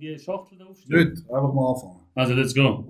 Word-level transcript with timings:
Die 0.00 0.18
Schachtel 0.18 0.60
aufstellen? 0.62 1.10
Nicht, 1.10 1.22
einfach 1.30 1.52
mal 1.54 1.70
anfangen. 1.72 2.00
Also, 2.14 2.34
let's 2.34 2.54
go. 2.54 2.84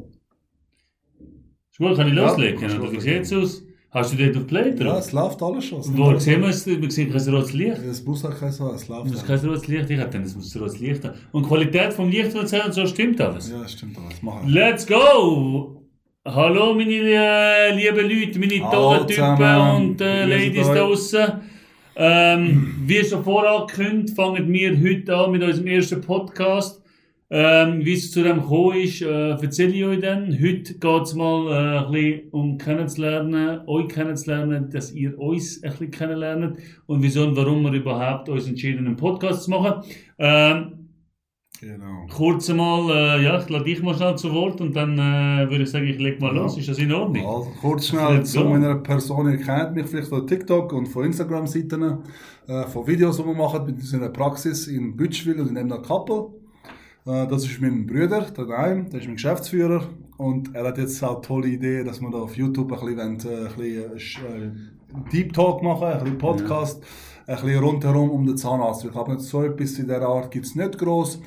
Ist 1.70 1.78
gut, 1.78 1.96
kann 1.96 2.08
ich 2.08 2.14
Ja, 2.14 2.26
loslegen? 2.28 2.80
oder 2.80 2.92
wie 2.92 3.00
sieht's 3.00 3.32
aus? 3.32 3.62
Hast 3.90 4.12
du 4.12 4.16
dort 4.16 4.36
auf 4.36 4.46
Play 4.46 4.70
Ja, 4.70 4.74
drauf? 4.74 4.98
es 4.98 5.12
läuft 5.12 5.42
alles 5.42 5.64
schon. 5.64 5.80
Es 5.80 5.96
Wo 5.96 6.18
sehen 6.18 6.42
wir 6.42 6.48
es? 6.48 6.66
Wir 6.66 6.90
sehen 6.90 7.10
kein 7.12 7.28
rotes 7.34 7.52
Licht. 7.52 7.78
Es 7.78 8.04
muss 8.04 8.24
auch 8.24 8.36
kein 8.38 8.50
so, 8.52 8.70
es 8.72 8.88
läuft 8.88 9.06
Das 9.10 9.22
ist 9.22 9.28
alles. 9.30 9.40
kein 9.42 9.50
rotes 9.50 9.68
Licht. 9.68 9.90
Ich 9.90 9.98
hätte 9.98 10.18
das 10.20 10.34
muss 10.34 10.54
ein 10.54 10.60
rotes 10.62 10.80
Licht 10.80 11.04
haben. 11.04 11.14
Und 11.32 11.44
die 11.44 11.48
Qualität 11.48 11.92
vom 11.92 12.08
Licht 12.10 12.34
und 12.34 12.48
so, 12.48 12.86
stimmt 12.86 13.20
alles. 13.20 13.50
Ja, 13.50 13.66
stimmt 13.68 13.96
alles. 13.98 14.20
Machen 14.22 14.48
Let's 14.48 14.86
go! 14.86 15.82
Hallo 16.24 16.74
meine 16.74 16.92
äh, 16.92 17.72
lieben 17.74 18.10
Leute, 18.10 18.38
meine 18.40 18.64
Hallo 18.64 18.70
tollen 18.96 19.06
Typen 19.06 19.36
zusammen. 19.36 19.86
und 19.90 20.00
äh, 20.00 20.26
Ladies 20.26 20.66
da 20.66 20.74
draussen. 20.74 21.26
Ähm, 21.94 22.74
wie 22.84 23.04
schon 23.04 23.22
vorangekündigt, 23.24 24.14
fangen 24.16 24.52
wir 24.52 24.76
heute 24.78 25.16
an 25.16 25.30
mit 25.30 25.42
unserem 25.42 25.68
ersten 25.68 26.00
Podcast. 26.00 26.82
Ähm, 27.28 27.84
wie 27.84 27.94
es 27.94 28.12
zu 28.12 28.22
dem 28.22 28.40
gekommen 28.40 28.78
ist, 28.80 29.02
äh, 29.02 29.30
erzähle 29.30 29.72
ich 29.72 29.84
euch 29.84 30.00
dann. 30.00 30.30
Heute 30.32 30.74
geht 30.74 31.02
es 31.02 31.14
mal 31.14 31.48
äh, 31.50 31.78
ein 31.86 31.92
bisschen 31.92 32.28
um 32.30 32.56
kennenzulernen, 32.58 33.60
euch 33.66 33.88
kennenzulernen, 33.88 34.70
dass 34.70 34.92
ihr 34.92 35.18
uns 35.18 35.60
ein 35.64 35.70
bisschen 35.70 35.90
kennenlernt 35.90 36.56
und 36.86 37.02
wieso 37.02 37.24
und 37.26 37.36
warum 37.36 37.62
wir 37.64 37.72
überhaupt 37.72 38.28
uns 38.28 38.46
entschieden, 38.46 38.86
einen 38.86 38.96
Podcast 38.96 39.42
zu 39.44 39.50
machen. 39.50 39.82
Ähm, 40.18 40.72
Genau. 41.58 42.06
kurz 42.14 42.50
einmal, 42.50 42.90
äh, 43.18 43.24
ja, 43.24 43.40
ich 43.40 43.48
lade 43.48 43.64
dich 43.64 43.82
mal 43.82 43.94
schnell 43.94 44.14
zu 44.16 44.30
Wort 44.34 44.60
und 44.60 44.76
dann 44.76 44.92
äh, 44.98 45.48
würde 45.50 45.62
ich 45.62 45.70
sagen, 45.70 45.86
ich 45.86 45.98
leg 45.98 46.20
mal 46.20 46.34
Ja. 46.36 46.42
los. 46.42 46.58
Ist 46.58 46.68
das 46.68 46.78
in 46.78 46.92
Ordnung? 46.92 47.26
Also, 47.26 47.50
kurz 47.62 47.86
schnell 47.88 48.22
zu 48.24 48.44
meiner 48.44 48.74
Person. 48.74 49.30
Ihr 49.32 49.38
kennt 49.38 49.74
mich 49.74 49.86
vielleicht 49.86 50.08
von 50.08 50.26
TikTok 50.26 50.70
und 50.74 50.86
von 50.86 51.06
Instagram-Seiten, 51.06 51.98
äh, 52.46 52.62
von 52.66 52.86
Videos, 52.86 53.16
die 53.16 53.24
wir 53.24 53.32
machen 53.34 53.64
mit 53.64 53.76
unserer 53.76 54.10
Praxis 54.10 54.66
in 54.68 54.94
Bütschwil 54.94 55.40
und 55.40 55.48
in 55.48 55.56
Emna 55.56 55.78
Kappel. 55.78 56.26
Äh, 57.06 57.26
das 57.28 57.44
ist 57.44 57.60
mein 57.60 57.86
Bruder, 57.86 58.22
der 58.36 58.46
Naim, 58.46 58.90
der 58.90 59.00
ist 59.00 59.06
mein 59.06 59.14
Geschäftsführer. 59.14 59.88
Und 60.18 60.54
er 60.54 60.64
hat 60.66 60.78
jetzt 60.78 61.02
auch 61.04 61.20
tolle 61.20 61.48
Idee, 61.48 61.84
dass 61.84 62.00
wir 62.00 62.10
da 62.10 62.18
auf 62.18 62.36
YouTube 62.36 62.72
ein 62.72 62.96
bisschen, 62.96 63.30
äh, 63.30 63.46
ein 63.46 63.54
bisschen 63.56 64.20
äh, 64.24 65.10
Deep 65.12 65.32
Talk 65.32 65.62
machen, 65.62 65.84
ein 65.84 65.98
bisschen 66.00 66.18
Podcast, 66.18 66.84
ein 67.26 67.36
bisschen 67.36 67.58
rundherum 67.58 68.10
um 68.10 68.26
den 68.26 68.36
Zahnarzt. 68.36 68.84
Ich 68.84 68.90
glaube, 68.90 69.18
so 69.20 69.42
etwas 69.44 69.78
in 69.78 69.86
dieser 69.86 70.02
Art 70.02 70.30
gibt 70.30 70.46
es 70.46 70.54
nicht 70.54 70.78
gross. 70.78 71.20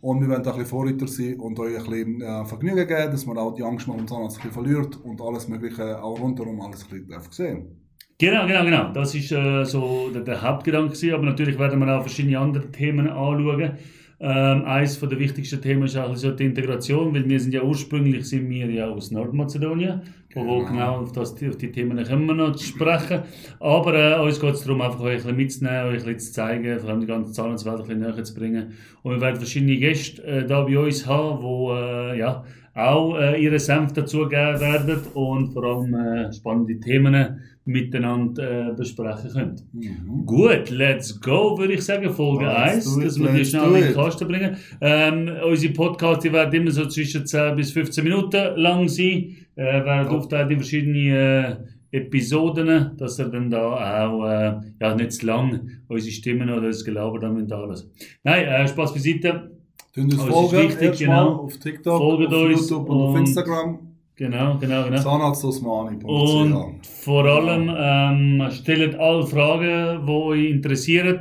Und 0.00 0.20
wir 0.20 0.28
wollen 0.28 0.42
da 0.42 0.52
ein 0.52 0.58
bisschen 0.58 0.70
Vorreiter 0.70 1.08
sein 1.08 1.40
und 1.40 1.58
euch 1.58 1.76
ein 1.76 1.84
bisschen 1.84 2.46
Vergnügen 2.46 2.86
geben, 2.86 3.10
dass 3.10 3.26
man 3.26 3.38
auch 3.38 3.54
die 3.54 3.62
Angst 3.62 3.86
vor 3.86 3.96
dem 3.96 4.06
Zahnarzt 4.06 4.36
ein 4.36 4.48
bisschen 4.48 4.64
verliert 4.64 4.96
und 5.02 5.20
alles 5.20 5.48
Mögliche 5.48 6.00
auch 6.00 6.20
rundherum 6.20 6.60
alles 6.60 6.86
ein 6.92 7.06
bisschen 7.06 7.32
sehen. 7.32 7.86
Genau, 8.18 8.46
genau, 8.46 8.64
genau. 8.64 8.92
Das 8.92 9.14
ist 9.14 9.32
äh, 9.32 9.64
so 9.64 10.10
der, 10.12 10.22
der 10.22 10.40
Hauptgedanke. 10.42 11.14
Aber 11.14 11.24
natürlich 11.24 11.58
werden 11.58 11.80
wir 11.80 11.98
auch 11.98 12.02
verschiedene 12.02 12.38
andere 12.38 12.70
Themen 12.70 13.08
anschauen. 13.08 13.78
Ähm, 14.18 14.64
eines 14.64 14.96
von 14.96 15.10
der 15.10 15.18
wichtigsten 15.18 15.60
Themen 15.60 15.82
ist 15.84 15.96
auch 15.96 16.14
so 16.16 16.30
die 16.30 16.46
Integration, 16.46 17.12
weil 17.14 17.28
wir 17.28 17.38
sind 17.38 17.52
ja 17.52 17.62
ursprünglich 17.62 18.26
sind 18.26 18.48
wir 18.48 18.70
ja 18.70 18.88
aus 18.88 19.10
Nordmazedonien, 19.10 20.00
wo 20.34 20.46
wo 20.46 20.64
Genau. 20.64 20.64
genau 20.64 20.96
auf, 21.02 21.12
das, 21.12 21.32
auf 21.32 21.56
die 21.58 21.70
Themen 21.70 22.02
kommen 22.02 22.26
wir 22.26 22.34
noch 22.34 22.56
zu 22.56 22.64
sprechen. 22.64 23.22
Aber 23.60 23.94
äh, 23.94 24.18
uns 24.22 24.40
geht 24.40 24.54
es 24.54 24.62
darum, 24.64 24.80
einfach 24.80 25.00
euch 25.00 25.10
ein 25.10 25.16
bisschen 25.16 25.36
mitzunehmen, 25.36 25.88
euch 25.88 25.98
ein 26.00 26.14
bisschen 26.14 26.20
zu 26.20 26.32
zeigen, 26.32 26.80
vor 26.80 26.90
allem 26.90 27.00
die 27.00 27.06
ganze 27.06 27.32
Zahlungswelt 27.32 27.76
ein 27.80 27.82
bisschen 27.82 28.00
näher 28.00 28.24
zu 28.24 28.34
bringen. 28.34 28.72
Und 29.02 29.12
wir 29.12 29.20
werden 29.20 29.36
verschiedene 29.36 29.76
Gäste 29.76 30.22
äh, 30.24 30.46
da 30.46 30.62
bei 30.62 30.78
uns 30.78 31.06
haben, 31.06 31.40
die 31.40 32.14
äh, 32.14 32.18
ja, 32.18 32.44
auch 32.76 33.16
äh, 33.18 33.42
ihre 33.42 33.58
Senf 33.58 33.92
dazugeben 33.94 34.60
werden 34.60 34.98
und 35.14 35.52
vor 35.52 35.64
allem 35.64 35.94
äh, 35.94 36.32
spannende 36.32 36.78
Themen 36.78 37.40
miteinander 37.64 38.70
äh, 38.70 38.74
besprechen 38.74 39.30
können. 39.32 39.56
Mhm. 39.72 40.26
Gut, 40.26 40.70
let's 40.70 41.18
go, 41.20 41.58
würde 41.58 41.72
ich 41.72 41.84
sagen, 41.84 42.10
Folge 42.10 42.44
Let's 42.44 42.86
1, 42.86 42.94
do 42.94 43.00
it, 43.00 43.06
dass 43.06 43.18
wir 43.18 43.32
die 43.32 43.44
schnell 43.44 43.74
in 43.76 43.82
den. 43.82 43.94
Kasten 43.94 44.28
bringen. 44.28 44.56
Ähm, 44.80 45.30
unsere 45.44 45.72
Podcasts 45.72 46.22
die 46.22 46.32
werden 46.32 46.52
immer 46.54 46.70
so 46.70 46.86
zwischen 46.86 47.26
10 47.26 47.56
bis 47.56 47.72
15 47.72 48.04
Minuten 48.04 48.56
lang 48.56 48.88
sein, 48.88 49.36
äh, 49.56 49.64
werden 49.64 50.04
Ja. 50.06 50.10
aufteilt 50.10 50.50
in 50.50 50.58
verschiedene 50.58 51.58
äh, 51.92 51.98
Episoden, 51.98 52.90
dass 52.98 53.18
ihr 53.18 53.26
dann 53.28 53.50
da 53.50 54.06
auch 54.06 54.24
äh, 54.26 54.54
ja, 54.80 54.94
nicht 54.94 55.12
zu 55.12 55.26
lang 55.26 55.68
unsere 55.88 56.12
Stimmen 56.12 56.50
oder 56.50 56.66
das 56.68 56.84
Gelaber 56.84 57.18
da 57.20 57.30
müsst 57.30 57.50
anlassen. 57.52 57.90
Nein, 58.22 58.44
äh, 58.46 58.68
Spaß 58.68 58.92
beiseite. 58.92 59.55
Uns 59.96 60.18
Aber 60.18 60.28
es 60.28 60.28
ist 60.28 60.50
folgen, 60.50 60.68
wichtig, 60.68 60.98
genau. 60.98 61.28
auf 61.44 61.56
TikTok, 61.58 61.98
Folgt 61.98 62.32
auf 62.34 62.50
YouTube 62.50 62.88
und, 62.88 62.96
auf 62.96 63.14
und- 63.14 63.20
Instagram. 63.20 63.78
Genau, 64.16 64.56
genau, 64.58 64.84
genau. 64.84 64.96
Zahnarztosmani.ch 64.96 66.04
Und 66.04 66.86
vor 66.86 67.24
allem 67.26 67.70
ähm, 67.76 68.50
stellt 68.50 68.94
alle 68.98 69.26
Fragen, 69.26 70.06
die 70.06 70.10
euch 70.12 70.50
interessieren. 70.50 71.18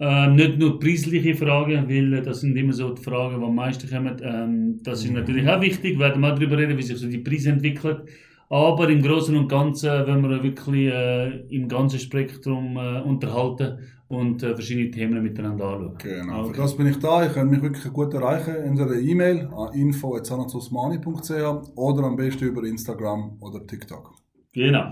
Ähm, 0.00 0.36
nicht 0.36 0.58
nur 0.58 0.78
preisliche 0.78 1.34
Fragen, 1.34 1.88
weil 1.88 2.22
das 2.22 2.42
sind 2.42 2.56
immer 2.56 2.72
so 2.72 2.90
die 2.90 3.02
Fragen, 3.02 3.40
die 3.40 3.44
am 3.46 3.54
meisten 3.54 3.88
kommen. 3.90 4.16
Ähm, 4.22 4.78
das 4.84 5.02
ist 5.02 5.08
Mhm. 5.10 5.16
natürlich 5.16 5.48
auch 5.48 5.60
wichtig, 5.60 5.98
werden 5.98 6.20
wir 6.22 6.32
darüber 6.34 6.56
reden, 6.58 6.76
wie 6.78 6.82
sich 6.82 6.98
so 6.98 7.08
die 7.08 7.18
Preise 7.18 7.50
entwickeln. 7.50 8.02
Aber 8.50 8.88
im 8.88 9.02
Großen 9.02 9.36
und 9.36 9.48
Ganzen, 9.48 9.90
wenn 10.06 10.22
wir 10.22 10.42
wirklich 10.42 10.86
äh, 10.92 11.40
im 11.48 11.66
ganzen 11.66 11.98
Spektrum 11.98 12.76
äh, 12.76 13.00
unterhalten 13.00 13.78
und 14.08 14.42
äh, 14.42 14.54
verschiedene 14.54 14.90
Themen 14.90 15.22
miteinander 15.22 15.66
anschauen. 15.66 15.98
Genau, 15.98 16.40
Okay. 16.44 16.54
für 16.54 16.60
das 16.62 16.76
bin 16.76 16.86
ich 16.86 16.98
da. 16.98 17.22
Ihr 17.22 17.28
könnt 17.30 17.50
mich 17.50 17.62
wirklich 17.62 17.92
gut 17.92 18.14
erreichen 18.14 18.54
unserer 18.68 18.94
E-Mail 18.98 19.48
an 19.54 19.74
info.zahnarztosmani.ch 19.74 21.30
oder 21.76 22.04
am 22.04 22.16
besten 22.16 22.44
über 22.44 22.62
Instagram 22.64 23.36
oder 23.40 23.66
TikTok. 23.66 24.14
Genau. 24.52 24.90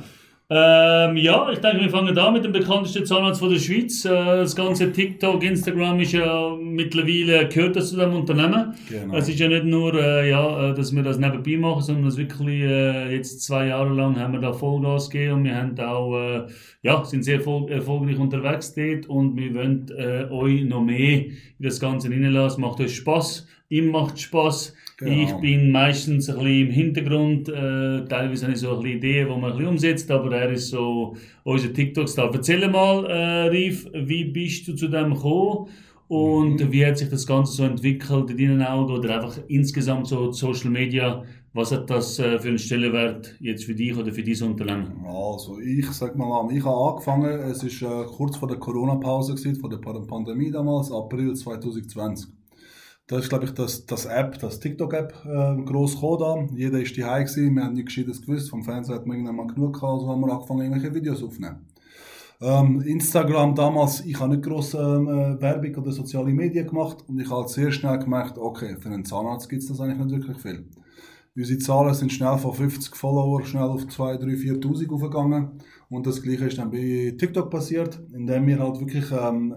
Ähm, 0.49 1.17
ja, 1.17 1.51
ich 1.51 1.59
denke, 1.59 1.81
wir 1.81 1.91
fangen 1.91 2.17
an 2.17 2.33
mit 2.33 2.45
dem 2.45 2.53
bekanntesten 2.53 3.05
Zahnarzt 3.05 3.41
von 3.41 3.51
der 3.51 3.59
Schweiz. 3.59 4.05
Äh, 4.05 4.11
das 4.11 4.55
ganze 4.55 4.93
TikTok, 4.93 5.43
Instagram 5.43 5.99
ist 5.99 6.13
ja 6.13 6.57
mittlerweile 6.61 7.49
gehört 7.49 7.75
das 7.75 7.91
zu 7.91 7.97
dem 7.97 8.13
Unternehmen. 8.15 8.75
Genau. 8.89 9.17
Es 9.17 9.29
ist 9.29 9.41
ja 9.41 9.49
nicht 9.49 9.65
nur, 9.65 9.95
äh, 9.95 10.31
ja, 10.31 10.71
äh, 10.71 10.75
dass 10.75 10.95
wir 10.95 11.03
das 11.03 11.19
nebenbei 11.19 11.57
machen, 11.57 11.83
sondern 11.83 12.05
das 12.05 12.17
wirklich 12.17 12.63
äh, 12.63 13.13
jetzt 13.13 13.43
zwei 13.43 13.67
Jahre 13.67 13.93
lang 13.93 14.21
haben 14.21 14.35
wir 14.35 14.41
da 14.41 14.53
Vollgas 14.53 15.11
gegeben 15.11 15.39
und 15.39 15.45
wir 15.47 15.57
haben 15.57 15.81
auch, 15.81 16.17
äh, 16.17 16.47
ja, 16.83 17.05
sind 17.05 17.25
sehr 17.25 17.39
erfol 17.39 17.69
erfolgreich 17.69 18.19
unterwegs 18.19 18.73
dort 18.73 19.07
und 19.07 19.37
wir 19.37 19.53
wollen 19.53 19.89
äh, 19.99 20.31
euch 20.31 20.63
noch 20.63 20.85
mehr 20.85 21.25
in 21.27 21.33
das 21.59 21.81
Ganze 21.81 22.09
reinlassen. 22.09 22.61
Macht 22.61 22.81
euch 22.81 22.95
Spaß, 22.95 23.49
ihm 23.69 23.89
macht 23.91 24.21
Spaß. 24.21 24.76
Genau. 24.99 25.13
Ich 25.23 25.33
bin 25.43 25.71
meistens 25.71 26.31
ein 26.31 26.37
bisschen 26.39 26.69
im 26.69 26.71
Hintergrund, 26.71 27.49
äh, 27.51 28.05
teilweise 28.07 28.47
habe 28.47 28.55
ich 28.55 28.61
so 28.61 28.71
ein 28.77 28.83
bisschen 28.83 28.97
Ideen, 28.99 29.29
die 29.29 29.35
man 29.41 29.45
ein 29.45 29.51
bisschen 29.53 29.69
umsetzt, 29.69 30.11
aber 30.11 30.35
er 30.35 30.51
ist 30.53 30.69
so 30.71 31.15
unser 31.45 31.71
TikTok-Star. 31.73 32.31
Erzähl 32.33 32.67
mal, 32.71 33.05
äh, 33.05 33.49
Rief, 33.49 33.87
wie 33.93 34.25
bist 34.25 34.67
du 34.69 34.75
zu 34.75 34.89
dem 34.89 35.13
gekommen 35.13 35.69
und 36.09 36.61
Mhm. 36.61 36.73
wie 36.73 36.87
hat 36.87 36.97
sich 36.97 37.11
das 37.11 37.27
Ganze 37.27 37.53
so 37.53 37.65
entwickelt 37.65 38.31
in 38.31 38.39
deinen 38.39 38.63
Augen 38.63 38.93
oder 38.95 39.17
einfach 39.17 39.39
insgesamt 39.49 40.07
so 40.07 40.33
Social 40.33 40.71
Media? 40.71 41.23
Was 41.53 41.73
hat 41.73 41.91
das 41.91 42.19
äh, 42.19 42.39
für 42.39 42.49
einen 42.49 42.59
Stellenwert 42.59 43.37
jetzt 43.41 43.65
für 43.65 43.75
dich 43.75 43.95
oder 43.97 44.13
für 44.13 44.23
dieses 44.23 44.43
Unternehmen? 44.49 45.05
Also 45.05 45.59
ich 45.61 45.87
sag 45.91 46.17
mal 46.17 46.49
ich 46.55 46.65
habe 46.65 46.91
angefangen, 46.93 47.39
es 47.51 47.63
ist 47.63 47.83
äh, 47.83 48.05
kurz 48.17 48.37
vor 48.39 48.49
der 48.49 48.59
Corona-Pause 48.59 49.37
vor 49.61 49.69
der 49.71 49.79
Pa- 49.79 50.01
Pandemie 50.07 50.51
damals, 50.51 50.91
April 50.91 51.35
2020. 51.35 52.36
Da 53.09 53.19
ist, 53.19 53.29
glaube 53.29 53.45
ich, 53.45 53.53
das, 53.53 53.87
das 53.87 54.07
App, 54.07 54.39
das 54.41 54.59
TikTok-App 54.59 55.15
äh, 55.25 55.63
gross 55.63 55.95
gekommen. 55.95 56.57
Jeder 56.57 56.81
ist 56.81 56.99
daheim 56.99 57.25
gewesen, 57.25 57.55
wir 57.55 57.63
haben 57.63 57.75
nichts 57.75 57.95
Gescheites 57.95 58.21
gewusst, 58.21 58.51
vom 58.51 58.65
Fernsehen 58.65 58.97
hat 58.97 59.07
man 59.07 59.17
irgendwann 59.17 59.37
mal 59.37 59.47
genug 59.47 59.75
gehabt, 59.75 59.93
also 59.93 60.09
haben 60.09 60.21
wir 60.23 60.33
angefangen, 60.33 60.63
irgendwelche 60.63 60.95
Videos 60.95 61.23
aufzunehmen. 61.23 61.67
Ähm, 62.41 62.83
Instagram 62.83 63.55
damals, 63.55 64.05
ich 64.05 64.19
habe 64.19 64.35
nicht 64.35 64.45
gross 64.45 64.75
ähm, 64.75 65.09
äh, 65.09 65.41
Werbung 65.41 65.77
oder 65.77 65.93
soziale 65.93 66.35
Medien 66.35 66.67
gemacht 66.67 66.99
und 67.07 67.19
ich 67.19 67.31
habe 67.31 67.43
halt 67.43 67.49
sehr 67.49 67.71
schnell 67.71 67.99
gemerkt, 67.99 68.39
okay, 68.39 68.77
für 68.79 68.89
einen 68.89 69.05
Zahnarzt 69.05 69.49
gibt 69.49 69.63
es 69.63 69.69
das 69.69 69.81
eigentlich 69.81 69.99
nicht 69.99 70.27
wirklich 70.27 70.39
viel. 70.39 70.69
Unsere 71.37 71.59
Zahlen 71.59 71.95
sind 71.95 72.13
schnell 72.13 72.39
von 72.39 72.55
50 72.55 72.97
Follower 72.97 73.45
schnell 73.45 73.65
auf 73.65 73.87
2, 73.87 74.17
3, 74.17 74.27
4'000 74.27 74.91
aufgegangen. 74.91 75.61
Und 75.91 76.07
das 76.07 76.23
Gleiche 76.23 76.47
ist 76.47 76.57
dann 76.57 76.71
bei 76.71 77.15
TikTok 77.17 77.51
passiert, 77.51 78.01
indem 78.15 78.47
wir 78.47 78.59
halt 78.59 78.81
wirklich 78.81 79.05
ähm, 79.13 79.55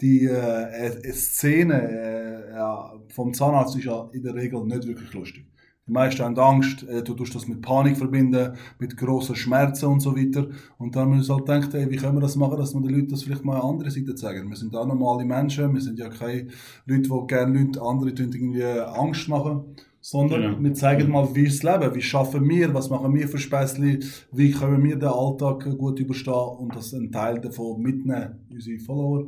die 0.00 0.26
äh, 0.26 0.88
äh, 0.88 1.12
Szene 1.12 1.82
äh, 1.82 3.12
vom 3.12 3.32
Zahnarzt 3.32 3.76
ist 3.76 3.84
ja 3.84 4.08
in 4.12 4.22
der 4.22 4.34
Regel 4.34 4.64
nicht 4.64 4.86
wirklich 4.86 5.12
lustig. 5.14 5.46
Die 5.88 5.92
meisten 5.92 6.22
haben 6.24 6.36
Angst, 6.38 6.82
äh, 6.88 7.02
du 7.02 7.14
tust 7.14 7.34
das 7.34 7.46
mit 7.46 7.62
Panik 7.62 7.96
verbinden, 7.96 8.54
mit 8.78 8.96
grossen 8.96 9.36
Schmerzen 9.36 9.86
und 9.86 10.00
so 10.00 10.16
weiter. 10.16 10.48
Und 10.78 10.96
dann 10.96 11.02
haben 11.04 11.10
wir 11.12 11.18
uns 11.18 11.30
halt 11.30 11.46
gedacht, 11.46 11.74
ey, 11.74 11.88
wie 11.90 11.96
können 11.96 12.16
wir 12.16 12.20
das 12.20 12.36
machen, 12.36 12.58
dass 12.58 12.74
wir 12.74 12.80
den 12.82 12.94
Leuten 12.94 13.08
das 13.08 13.22
vielleicht 13.22 13.44
mal 13.44 13.54
eine 13.54 13.64
andere 13.64 13.90
Seite 13.90 14.14
zeigen. 14.16 14.48
Wir 14.48 14.56
sind 14.56 14.74
auch 14.74 14.86
normale 14.86 15.24
Menschen, 15.24 15.72
wir 15.72 15.80
sind 15.80 15.98
ja 15.98 16.08
keine 16.08 16.48
Leute, 16.86 17.08
die 17.08 17.26
gerne 17.28 17.58
Leute, 17.58 17.80
andere 17.80 18.10
irgendwie 18.10 18.64
Angst 18.64 19.28
machen. 19.28 19.76
Sondern 20.00 20.42
Genau. 20.42 20.62
wir 20.62 20.74
zeigen 20.74 21.10
mal, 21.10 21.34
wie 21.34 21.46
ist 21.46 21.64
das 21.64 21.80
Leben, 21.80 21.94
wie 21.96 22.00
schaffen 22.02 22.48
wir, 22.48 22.72
was 22.72 22.90
machen 22.90 23.12
wir 23.12 23.26
für 23.26 23.38
Späßli, 23.38 24.04
wie 24.30 24.52
können 24.52 24.84
wir 24.84 24.96
den 24.96 25.08
Alltag 25.08 25.64
gut 25.78 25.98
überstehen 25.98 26.32
und 26.58 26.76
das 26.76 26.94
einen 26.94 27.10
Teil 27.10 27.40
davon 27.40 27.82
mitnehmen, 27.82 28.36
unsere 28.48 28.78
Follower. 28.78 29.26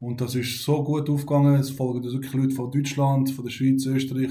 Und 0.00 0.20
das 0.20 0.34
ist 0.36 0.62
so 0.62 0.82
gut 0.84 1.10
aufgegangen. 1.10 1.56
Es 1.56 1.70
folgen 1.70 2.04
uns 2.04 2.12
wirklich 2.12 2.32
Leute 2.32 2.54
von 2.54 2.70
Deutschland, 2.70 3.30
von 3.30 3.44
der 3.44 3.50
Schweiz, 3.50 3.84
Österreich, 3.86 4.30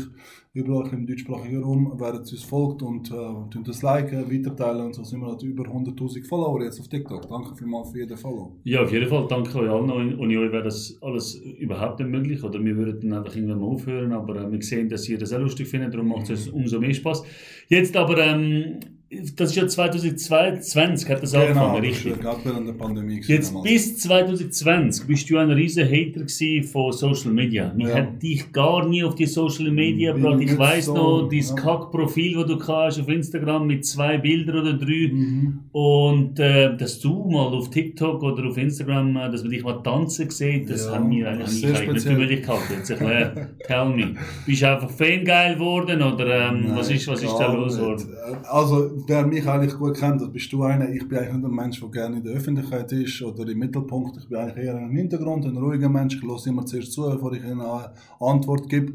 überall 0.54 0.90
im 0.94 1.06
deutschsprachigen 1.06 1.62
Raum 1.62 2.00
werden 2.00 2.20
uns 2.20 2.44
folgt 2.44 2.82
und 2.82 3.12
äh, 3.12 3.64
das 3.64 3.82
liken, 3.82 4.32
weiterteilen 4.32 4.88
und 4.88 4.96
so 4.96 5.04
sind 5.04 5.20
wir 5.20 5.28
halt 5.28 5.44
über 5.44 5.66
100'000 5.66 6.26
Follower 6.26 6.64
jetzt 6.64 6.80
auf 6.80 6.88
TikTok. 6.88 7.28
Danke 7.28 7.56
vielmals 7.56 7.92
für 7.92 8.00
jeden 8.00 8.18
Follow. 8.18 8.56
Ja, 8.64 8.82
auf 8.82 8.92
jeden 8.92 9.08
Fall. 9.08 9.28
Danke 9.28 9.60
euch 9.60 9.70
allen. 9.70 10.18
Ohne 10.18 10.40
euch 10.40 10.52
wäre 10.52 10.64
das 10.64 10.98
alles 11.02 11.36
überhaupt 11.36 12.00
nicht 12.00 12.10
möglich 12.10 12.44
oder 12.44 12.64
wir 12.64 12.76
würden 12.76 13.10
dann 13.10 13.20
einfach 13.20 13.36
irgendwann 13.36 13.60
mal 13.60 13.68
aufhören, 13.68 14.14
aber 14.14 14.36
äh, 14.38 14.52
wir 14.52 14.62
sehen, 14.62 14.90
dass 14.90 15.08
ihr 15.10 15.18
das 15.18 15.34
auch 15.34 15.40
lustig 15.40 15.68
findet, 15.68 15.94
darum 15.94 16.08
macht 16.08 16.30
es 16.30 16.48
umso 16.48 16.80
mehr 16.80 16.94
Spaß. 16.94 17.24
Jetzt 17.68 17.96
aber 17.96 18.18
ähm, 18.18 18.80
das 19.10 19.52
ist 19.52 19.56
ja 19.56 19.66
2020, 19.66 21.10
hat 21.10 21.24
das 21.24 21.32
genau, 21.32 21.46
angefangen, 21.46 21.82
richtig? 21.82 22.14
Genau, 22.18 22.20
gerade 22.20 22.40
während 22.44 22.68
der 22.68 22.74
Pandemie. 22.74 23.22
Jetzt 23.26 23.52
damals. 23.52 23.70
bis 23.70 23.98
2020 24.00 25.08
bist 25.08 25.30
du 25.30 25.38
ein 25.38 25.50
riesen 25.50 25.86
Hater 25.86 26.26
von 26.70 26.92
Social 26.92 27.32
Media. 27.32 27.74
Ich 27.78 27.88
ja. 27.88 27.96
hätte 27.96 28.18
dich 28.18 28.52
gar 28.52 28.86
nie 28.86 29.06
auf 29.06 29.16
die 29.16 29.26
Social 29.26 29.72
Media 29.72 30.12
gebracht. 30.12 30.42
Ich 30.42 30.58
weiss 30.58 30.86
so, 30.86 30.94
noch, 30.94 31.30
dein 31.30 31.40
ja. 31.40 31.56
Kack-Profil, 31.56 32.36
das 32.36 32.48
du 32.48 32.68
hast 32.68 33.00
auf 33.00 33.08
Instagram 33.08 33.68
mit 33.68 33.86
zwei 33.86 34.18
Bildern 34.18 34.60
oder 34.60 34.74
drei. 34.74 35.10
Mhm. 35.10 35.60
Und 35.72 36.38
äh, 36.40 36.76
dass 36.76 37.00
du 37.00 37.30
mal 37.30 37.54
auf 37.54 37.70
TikTok 37.70 38.22
oder 38.24 38.46
auf 38.46 38.58
Instagram, 38.58 39.16
äh, 39.16 39.32
dass 39.32 39.42
man 39.42 39.52
dich 39.52 39.64
mal 39.64 39.82
tanzen 39.84 40.30
sieht, 40.30 40.70
das 40.70 40.86
ja, 40.86 40.96
haben 40.96 41.10
wir 41.12 41.30
eigentlich, 41.30 41.66
eigentlich 41.66 41.94
nicht 41.94 42.08
für 42.08 42.14
möglich 42.14 42.42
gehalten. 42.42 42.74
Jetzt 42.78 42.90
erklär, 42.90 43.52
tell 43.66 43.86
me. 43.86 44.16
Bist 44.46 44.62
du 44.62 44.70
einfach 44.70 44.90
Fangeil 44.90 45.54
geworden 45.54 46.02
oder 46.02 46.50
ähm, 46.50 46.66
Nein, 46.68 46.76
was 46.76 46.90
ist, 46.90 47.08
was 47.08 47.24
ist 47.24 47.34
da 47.38 47.54
los 47.54 47.78
geworden? 47.78 48.06
Also, 48.44 48.97
wer 49.06 49.28
mich 49.28 49.48
eigentlich 49.48 49.78
gut 49.78 49.98
kennt, 49.98 50.22
das 50.22 50.32
bist 50.32 50.52
du 50.52 50.64
einer. 50.64 50.90
Ich 50.90 51.08
bin 51.08 51.18
eigentlich 51.18 51.34
nicht 51.34 51.46
ein 51.46 51.52
Mensch, 51.52 51.80
der 51.80 51.90
gerne 51.90 52.18
in 52.18 52.24
der 52.24 52.34
Öffentlichkeit 52.34 52.92
ist 52.92 53.22
oder 53.22 53.48
im 53.48 53.60
Mittelpunkt. 53.60 54.18
Ich 54.18 54.28
bin 54.28 54.38
eigentlich 54.38 54.66
eher 54.66 54.78
im 54.78 54.96
Hintergrund, 54.96 55.46
ein 55.46 55.58
ruhiger 55.58 55.90
Mensch. 55.90 56.16
Ich 56.16 56.24
höre 56.24 56.48
immer 56.48 56.66
zuerst 56.66 56.94
zu, 56.94 57.04
bevor 57.04 57.34
ich 57.34 57.44
eine 57.44 57.92
Antwort 58.20 58.70
gebe. 58.70 58.94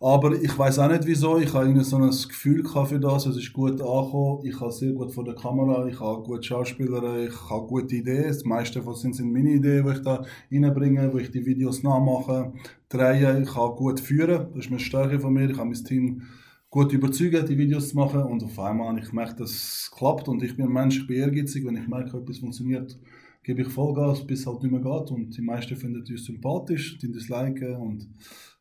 Aber 0.00 0.32
ich 0.34 0.58
weiß 0.58 0.80
auch 0.80 0.88
nicht 0.88 1.06
wieso. 1.06 1.38
Ich 1.38 1.54
habe 1.54 1.66
irgendwie 1.66 1.84
so 1.84 1.96
ein 1.96 2.10
Gefühl 2.10 2.64
für 2.64 2.98
das. 2.98 3.26
Es 3.26 3.36
ist 3.36 3.52
gut 3.52 3.80
angekommen. 3.80 4.40
Ich 4.44 4.60
habe 4.60 4.72
sehr 4.72 4.92
gut 4.92 5.12
vor 5.12 5.22
der 5.22 5.36
Kamera. 5.36 5.86
Ich 5.86 6.00
habe 6.00 6.24
gute 6.24 6.42
Schauspieler. 6.42 7.18
Ich 7.24 7.50
habe 7.50 7.68
gute 7.68 7.94
Ideen. 7.94 8.24
Das 8.26 8.44
meiste 8.44 8.80
davon 8.80 8.96
sind, 8.96 9.14
sind 9.14 9.32
meine 9.32 9.50
Ideen, 9.50 9.86
die 9.86 9.92
ich 9.92 10.02
da 10.02 10.24
reinbringe, 10.50 11.12
wo 11.12 11.18
ich 11.18 11.30
die 11.30 11.46
Videos 11.46 11.84
nachmache, 11.84 12.52
drehe. 12.88 13.42
Ich 13.42 13.54
kann 13.54 13.76
gut 13.76 14.00
führen. 14.00 14.48
Das 14.54 14.64
ist 14.64 14.72
eine 14.72 14.80
Stärke 14.80 15.20
von 15.20 15.32
mir. 15.32 15.48
Ich 15.48 15.56
habe 15.56 15.70
mein 15.70 15.84
Team 15.84 16.22
gut 16.72 16.90
überzeugen, 16.94 17.44
die 17.46 17.58
Videos 17.58 17.90
zu 17.90 17.96
machen. 17.96 18.22
Und 18.22 18.42
auf 18.42 18.58
einmal 18.58 18.98
ich 18.98 19.10
gemerkt, 19.10 19.38
dass 19.38 19.50
es 19.50 19.90
klappt. 19.94 20.26
Und 20.26 20.42
ich 20.42 20.56
bin 20.56 20.66
ein 20.66 20.72
Mensch, 20.72 20.98
ich 20.98 21.06
bin 21.06 21.18
ehrgeizig. 21.18 21.64
Wenn 21.66 21.76
ich 21.76 21.86
merke, 21.86 22.16
etwas 22.16 22.38
funktioniert, 22.38 22.98
gebe 23.42 23.60
ich 23.60 23.68
Vollgas, 23.68 24.26
bis 24.26 24.40
es 24.40 24.46
halt 24.46 24.62
nicht 24.62 24.72
mehr 24.72 24.80
geht. 24.80 25.10
Und 25.10 25.36
die 25.36 25.42
meisten 25.42 25.76
finden 25.76 26.00
uns 26.00 26.24
sympathisch, 26.24 26.96
die 26.98 27.08
liken. 27.28 27.76
Und 27.76 28.08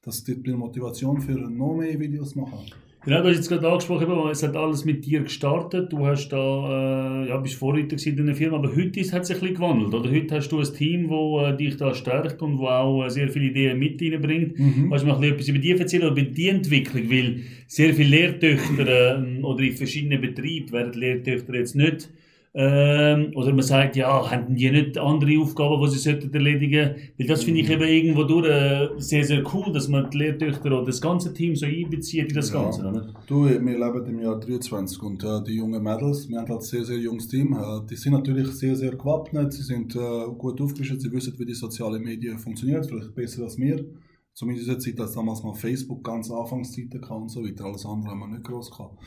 das 0.02 0.24
gibt 0.26 0.46
mir 0.46 0.58
Motivation 0.58 1.22
für 1.22 1.40
noch 1.50 1.74
mehr 1.74 1.98
Videos 1.98 2.32
zu 2.32 2.40
machen. 2.40 2.60
Genau, 3.04 3.24
du 3.24 3.30
hast 3.30 3.38
jetzt 3.38 3.50
gerade 3.50 3.68
angesprochen, 3.68 4.08
es 4.30 4.44
hat 4.44 4.56
alles 4.56 4.86
mit 4.86 5.04
dir 5.04 5.22
gestartet. 5.22 5.92
Du 5.92 6.06
hast 6.06 6.30
da, 6.30 7.24
äh, 7.24 7.30
ja, 7.30 7.38
bist 7.38 7.56
Vorreiter 7.56 7.98
in 8.06 8.26
der 8.28 8.36
Firma, 8.36 8.58
aber 8.58 8.76
heute 8.76 9.02
hat 9.12 9.26
sich 9.26 9.38
ein 9.38 9.40
bisschen 9.42 9.56
gewandelt. 9.56 9.92
Oder? 9.92 10.12
Heute 10.12 10.36
hast 10.36 10.50
du 10.50 10.60
ein 10.60 10.72
Team, 10.72 11.10
das 11.10 11.54
äh, 11.54 11.58
dich 11.58 11.78
da 11.78 11.96
stärkt 11.96 12.44
und 12.44 12.60
wo 12.60 12.68
auch 12.68 13.04
äh, 13.04 13.10
sehr 13.10 13.30
viele 13.30 13.46
Ideen 13.46 13.80
mit 13.80 14.00
reinbringt. 14.00 14.60
Mhm. 14.60 14.90
Kannst 14.92 15.04
du 15.04 15.08
mal 15.08 15.24
etwas 15.24 15.48
über 15.48 15.58
die 15.58 15.72
erzählen 15.72 16.04
oder 16.04 16.22
über 16.22 16.30
die 16.30 16.50
Entwicklung? 16.50 17.10
Weil 17.10 17.42
sehr 17.66 17.96
viele 17.96 18.10
Lehrtöchter 18.10 18.88
äh, 18.88 19.42
oder 19.42 19.64
in 19.64 19.74
verschiedenen 19.74 20.22
Betrieben 20.22 20.72
werden 20.72 20.94
Lehrtöchter 20.94 21.56
jetzt 21.56 21.76
nicht 21.76 22.08
ähm, 22.54 23.32
oder 23.36 23.54
man 23.54 23.62
sagt, 23.62 23.96
ja, 23.96 24.30
haben 24.30 24.56
die 24.56 24.70
nicht 24.70 24.98
andere 24.98 25.40
Aufgaben, 25.40 25.82
die 25.82 25.92
sie 25.92 26.00
sollten 26.00 26.34
erledigen 26.34 26.86
sollten? 26.86 27.02
Weil 27.18 27.28
das 27.28 27.44
finde 27.44 27.62
ich 27.62 27.70
eben 27.70 27.84
irgendwo 27.84 28.24
durch 28.24 28.50
äh, 28.50 28.90
sehr, 28.98 29.24
sehr 29.24 29.42
cool, 29.54 29.72
dass 29.72 29.88
man 29.88 30.10
die 30.10 30.18
Lehrtöchter 30.18 30.66
oder 30.66 30.84
das 30.84 31.00
ganze 31.00 31.34
Team 31.34 31.56
so 31.56 31.66
einbezieht 31.66 32.28
in 32.30 32.36
das 32.36 32.52
ja. 32.52 32.62
Ganze. 32.62 32.86
Oder? 32.86 33.14
Du, 33.26 33.46
wir 33.46 33.60
leben 33.60 34.06
im 34.06 34.20
Jahr 34.20 34.38
23 34.38 35.02
und 35.02 35.24
äh, 35.24 35.42
die 35.48 35.56
jungen 35.56 35.82
Mädels, 35.82 36.28
wir 36.28 36.40
haben 36.40 36.50
halt 36.50 36.60
ein 36.60 36.66
sehr, 36.66 36.84
sehr 36.84 36.98
junges 36.98 37.30
Team, 37.30 37.54
äh, 37.54 37.88
die 37.90 37.96
sind 37.96 38.12
natürlich 38.12 38.48
sehr, 38.48 38.76
sehr 38.76 38.92
gewappnet, 38.92 39.54
sie 39.54 39.64
sind 39.64 39.96
äh, 39.96 40.26
gut 40.38 40.60
aufgestellt, 40.60 41.02
sie 41.02 41.12
wissen, 41.12 41.34
wie 41.38 41.46
die 41.46 41.54
sozialen 41.54 42.04
Medien 42.04 42.38
funktionieren, 42.38 42.84
vielleicht 42.84 43.16
besser 43.16 43.44
als 43.44 43.58
wir. 43.58 43.86
Zumindest 44.34 44.68
in 44.68 44.74
der 44.74 44.80
Zeit, 44.80 45.00
als 45.00 45.14
damals 45.14 45.44
mal 45.44 45.54
Facebook 45.54 46.04
ganz 46.04 46.32
Anfangszeiten 46.32 47.02
kam 47.02 47.24
und 47.24 47.30
so 47.30 47.44
weiter. 47.44 47.66
Alles 47.66 47.86
andere 47.86 48.12
haben 48.12 48.20
wir 48.20 48.28
nicht 48.28 48.44
groß 48.44 48.72
gehabt. 48.72 48.98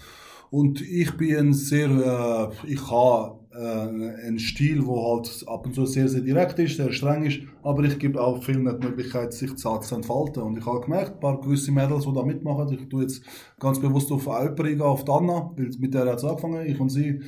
Und 0.57 0.81
ich 0.83 1.17
bin 1.17 1.53
sehr, 1.53 1.91
äh, 1.91 2.71
ich 2.73 2.89
habe 2.89 3.41
äh, 3.53 4.25
einen 4.25 4.39
Stil, 4.39 4.85
der 4.85 5.03
halt 5.03 5.45
ab 5.49 5.67
und 5.67 5.75
zu 5.75 5.85
sehr, 5.85 6.09
sehr 6.09 6.21
direkt 6.21 6.61
ist, 6.61 6.77
sehr 6.77 6.93
streng 6.93 7.25
ist, 7.25 7.41
aber 7.65 7.83
ich 7.83 7.99
gebe 7.99 8.23
auch 8.23 8.41
vielen 8.41 8.65
die 8.65 8.87
Möglichkeit, 8.87 9.33
sich 9.33 9.57
zu 9.57 9.69
entfalten. 9.69 10.45
Und 10.45 10.57
ich 10.57 10.65
habe 10.65 10.81
gemerkt, 10.81 11.15
ein 11.15 11.19
paar 11.19 11.41
gewisse 11.41 11.73
Mädels, 11.73 12.05
die 12.05 12.15
da 12.15 12.23
mitmachen, 12.23 12.73
ich 12.73 12.89
tue 12.89 13.03
jetzt 13.03 13.25
ganz 13.59 13.81
bewusst 13.81 14.13
auf 14.13 14.29
eine 14.29 14.85
auf 14.85 15.05
die 15.05 15.11
Anna, 15.11 15.51
weil 15.57 15.71
mit 15.81 15.93
der 15.93 16.07
hat 16.07 16.19
es 16.19 16.25
angefangen, 16.25 16.65
ich 16.65 16.79
und 16.79 16.91
sie, 16.91 17.21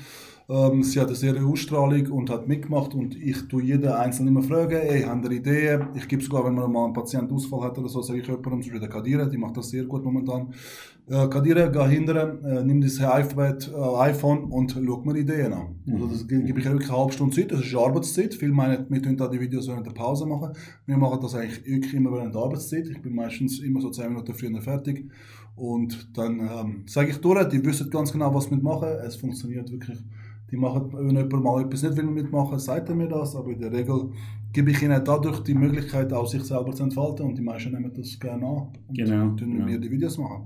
ähm, 0.49 0.83
sie 0.85 1.01
hat 1.01 1.09
eine 1.09 1.17
sehr 1.17 1.45
Ausstrahlung 1.45 2.07
und 2.13 2.31
hat 2.31 2.47
mitgemacht 2.47 2.95
und 2.95 3.17
ich 3.17 3.49
tue 3.49 3.65
jeden 3.65 3.89
Einzelnen 3.89 4.29
immer 4.29 4.43
fragen, 4.43 4.77
ey, 4.77 5.03
haben 5.03 5.25
ihr 5.25 5.33
Ideen? 5.33 5.89
Ich 5.95 6.07
gebe 6.07 6.23
sogar, 6.23 6.45
wenn 6.45 6.55
man 6.55 6.71
mal 6.71 6.85
einen 6.85 6.93
Patientenausfall 6.93 7.63
hat 7.63 7.79
oder 7.79 7.89
so, 7.89 8.01
sage 8.01 8.21
ich 8.21 8.27
jemandem, 8.27 8.63
zum 8.63 8.73
Beispiel 8.73 8.89
Kadira, 8.89 9.25
die 9.25 9.39
macht 9.39 9.57
das 9.57 9.71
sehr 9.71 9.85
gut 9.85 10.05
momentan. 10.05 10.55
Äh, 11.09 11.27
Kadira, 11.29 11.67
geh 11.67 11.89
hinterher, 11.89 12.39
äh, 12.45 12.65
nimm 12.65 12.81
das 12.81 12.99
iPad, 12.99 13.73
äh, 13.75 13.97
iPhone 14.11 14.45
und 14.45 14.73
schau 14.73 15.03
mir 15.05 15.17
Ideen 15.17 15.53
an. 15.53 15.81
Mhm. 15.85 15.95
Also 15.95 16.07
das 16.09 16.29
gebe 16.29 16.43
ich 16.43 16.49
wirklich 16.49 16.69
eine 16.69 16.81
halbe 16.89 17.13
Stunde 17.13 17.35
Zeit, 17.35 17.51
das 17.51 17.61
ist 17.63 17.75
Arbeitszeit. 17.75 18.35
Viele 18.35 18.53
meinen, 18.53 18.87
wir 18.89 19.03
tun 19.03 19.17
da 19.17 19.27
die 19.27 19.41
Videos 19.41 19.67
während 19.67 19.87
der 19.87 19.93
Pause 19.93 20.27
machen. 20.27 20.53
Wir 20.87 20.97
machen 20.97 21.19
das 21.21 21.35
eigentlich 21.35 21.67
wirklich 21.67 21.95
immer 21.95 22.13
während 22.13 22.35
der 22.35 22.43
Arbeitszeit. 22.43 22.87
Ich 22.87 23.03
bin 23.03 23.17
meistens 23.17 23.59
immer 23.59 23.81
so 23.81 23.91
10 23.91 24.11
Minuten 24.11 24.33
früher 24.33 24.61
fertig. 24.63 25.11
Und 25.57 26.17
dann 26.17 26.39
ähm, 26.39 26.83
sage 26.87 27.11
ich 27.11 27.17
durch, 27.17 27.49
die 27.49 27.65
wissen 27.65 27.91
ganz 27.91 28.13
genau, 28.13 28.33
was 28.35 28.51
wir 28.51 28.59
machen. 28.59 28.89
Es 29.05 29.17
funktioniert 29.17 29.73
wirklich 29.73 29.99
die 30.51 30.57
machen, 30.57 30.91
wenn 30.93 31.17
jemand 31.17 31.43
mal 31.43 31.63
etwas 31.63 31.83
nicht 31.83 31.97
will 31.97 32.05
mitmachen, 32.05 32.59
sagt 32.59 32.89
er 32.89 32.95
mir 32.95 33.09
das, 33.09 33.35
aber 33.35 33.51
in 33.51 33.61
der 33.61 33.73
Regel 33.73 34.11
gebe 34.53 34.71
ich 34.71 34.83
ihnen 34.83 35.03
dadurch 35.05 35.41
die 35.41 35.55
Möglichkeit, 35.55 36.13
auch 36.13 36.27
sich 36.27 36.43
selber 36.43 36.73
zu 36.73 36.85
entfalten 36.85 37.27
und 37.27 37.37
die 37.37 37.43
meisten 37.43 37.73
nehmen 37.73 37.93
das 37.95 38.19
gerne 38.19 38.47
an 38.47 38.69
und 38.89 38.97
genau, 38.97 39.29
tun 39.35 39.53
genau. 39.53 39.65
mir 39.65 39.79
die 39.79 39.91
Videos 39.91 40.19
machen. 40.19 40.45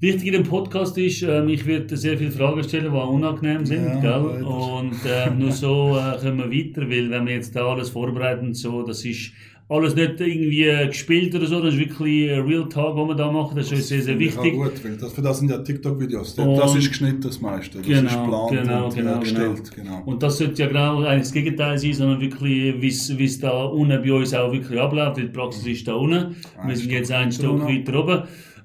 Wichtig 0.00 0.28
in 0.28 0.32
dem 0.32 0.44
Podcast 0.44 0.96
ist, 0.96 1.22
ähm, 1.22 1.50
ich 1.50 1.66
werde 1.66 1.94
sehr 1.94 2.16
viele 2.16 2.30
Fragen 2.30 2.62
stellen, 2.64 2.84
die 2.84 2.98
auch 2.98 3.12
unangenehm 3.12 3.66
sind, 3.66 3.84
ja, 3.84 4.00
gell? 4.00 4.42
und 4.42 4.96
äh, 5.04 5.30
nur 5.30 5.52
so 5.52 5.98
äh, 5.98 6.18
kommen 6.18 6.38
wir 6.38 6.50
weiter, 6.50 6.88
weil 6.88 7.10
wenn 7.10 7.26
wir 7.26 7.34
jetzt 7.34 7.54
da 7.54 7.66
alles 7.66 7.90
vorbereiten, 7.90 8.54
so, 8.54 8.82
das 8.82 9.04
ist 9.04 9.32
alles 9.70 9.94
nicht 9.94 10.20
irgendwie 10.20 10.86
gespielt 10.88 11.34
oder 11.34 11.46
so, 11.46 11.62
das 11.62 11.74
ist 11.74 11.80
wirklich 11.80 12.28
Real 12.28 12.68
Talk, 12.68 12.96
was 12.96 13.08
wir 13.08 13.14
da 13.14 13.30
machen, 13.30 13.56
das 13.56 13.66
ist 13.66 13.80
das 13.80 13.88
sehr, 13.88 14.02
sehr 14.02 14.18
wichtig. 14.18 14.52
Ja 14.52 14.64
gut, 14.64 14.84
weil 14.84 14.96
das, 14.96 15.12
für 15.12 15.22
das 15.22 15.38
sind 15.38 15.50
ja 15.50 15.58
TikTok-Videos, 15.58 16.34
das 16.34 16.74
ist 16.74 16.88
geschnitten 16.88 17.20
das 17.20 17.40
meiste, 17.40 17.78
das 17.78 17.86
genau, 17.86 18.08
ist 18.08 18.16
geplant 18.16 18.50
genau, 18.50 18.84
und 18.86 18.94
genau, 18.94 19.20
gestellt. 19.20 19.70
Genau. 19.76 19.90
genau. 19.98 20.02
Und 20.06 20.22
das 20.22 20.38
sollte 20.38 20.62
ja 20.62 20.68
genau 20.68 21.02
eigentlich 21.04 21.22
das 21.22 21.32
Gegenteil 21.32 21.78
sein, 21.78 21.92
sondern 21.92 22.20
wirklich, 22.20 22.82
wie 22.82 23.24
es 23.24 23.38
da 23.38 23.64
unten 23.64 24.02
bei 24.02 24.12
uns 24.12 24.34
auch 24.34 24.52
wirklich 24.52 24.80
abläuft, 24.80 25.18
die 25.18 25.24
Praxis 25.26 25.64
ist 25.66 25.86
da 25.86 25.94
unten, 25.94 26.34
wir 26.66 26.76
sind 26.76 26.90
jetzt 26.90 27.12
ein 27.12 27.30
Stock 27.30 27.62
weiter 27.62 28.00
oben. 28.00 28.22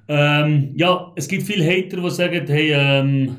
Ähm, 0.08 0.70
ja, 0.74 1.12
es 1.16 1.26
gibt 1.26 1.44
viele 1.44 1.64
Hater, 1.64 2.00
die 2.00 2.10
sagen, 2.10 2.46
hey, 2.46 2.72
ähm, 2.72 3.36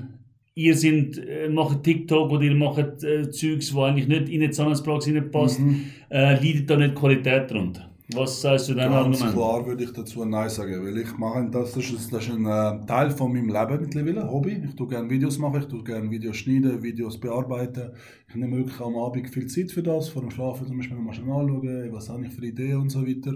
ihr 0.58 0.76
sind, 0.76 1.20
äh, 1.20 1.48
macht 1.50 1.84
TikTok 1.84 2.32
oder 2.32 2.44
ihr 2.44 2.56
macht 2.56 3.04
äh, 3.04 3.30
Zeugs, 3.30 3.74
wo 3.74 3.84
eigentlich 3.84 4.08
nicht 4.08 4.28
in 4.28 4.42
die 4.42 4.50
Zahnarztpraxis 4.50 5.22
passt, 5.32 5.60
mhm. 5.60 5.84
äh, 6.10 6.34
leidet 6.34 6.68
da 6.70 6.76
nicht 6.76 6.96
Qualität 6.96 7.52
darunter? 7.52 7.92
Was 8.14 8.42
sagst 8.42 8.70
du 8.70 8.74
denn 8.74 8.90
Ganz 8.90 9.22
Argument? 9.22 9.34
klar 9.34 9.66
würde 9.66 9.84
ich 9.84 9.92
dazu 9.92 10.24
Nein 10.24 10.50
sagen, 10.50 10.82
weil 10.82 10.98
ich 10.98 11.18
mache, 11.18 11.50
das, 11.52 11.74
das 11.74 11.92
ist, 11.92 12.14
das 12.14 12.24
ist 12.24 12.32
ein 12.32 12.46
äh, 12.46 12.86
Teil 12.86 13.12
von 13.12 13.34
meinem 13.34 13.50
Leben 13.50 13.82
mittlerweile, 13.82 14.32
Hobby. 14.32 14.62
Ich 14.64 14.76
tue 14.78 14.88
gerne 14.88 15.10
Videos 15.10 15.38
machen, 15.38 15.60
ich 15.60 15.68
tue 15.68 15.84
gerne 15.84 16.10
Videos 16.10 16.38
schneiden, 16.38 16.82
Videos 16.82 17.20
bearbeiten. 17.20 17.92
Ich 18.30 18.36
nehme 18.36 18.56
wirklich 18.56 18.80
am 18.80 18.96
Abend 18.96 19.30
viel 19.30 19.48
Zeit 19.48 19.74
für 19.74 19.84
das, 19.84 20.08
vor 20.08 20.22
dem 20.22 20.32
Schlafen 20.32 20.66
zum 20.68 20.78
Beispiel 20.78 20.96
nochmal 20.96 21.16
schnell 21.16 21.34
anschauen, 21.34 21.92
was 21.92 22.08
habe 22.08 22.26
ich 22.26 22.32
für 22.32 22.46
Ideen 22.46 22.78
und 22.78 22.90
so 22.90 23.06
weiter. 23.06 23.34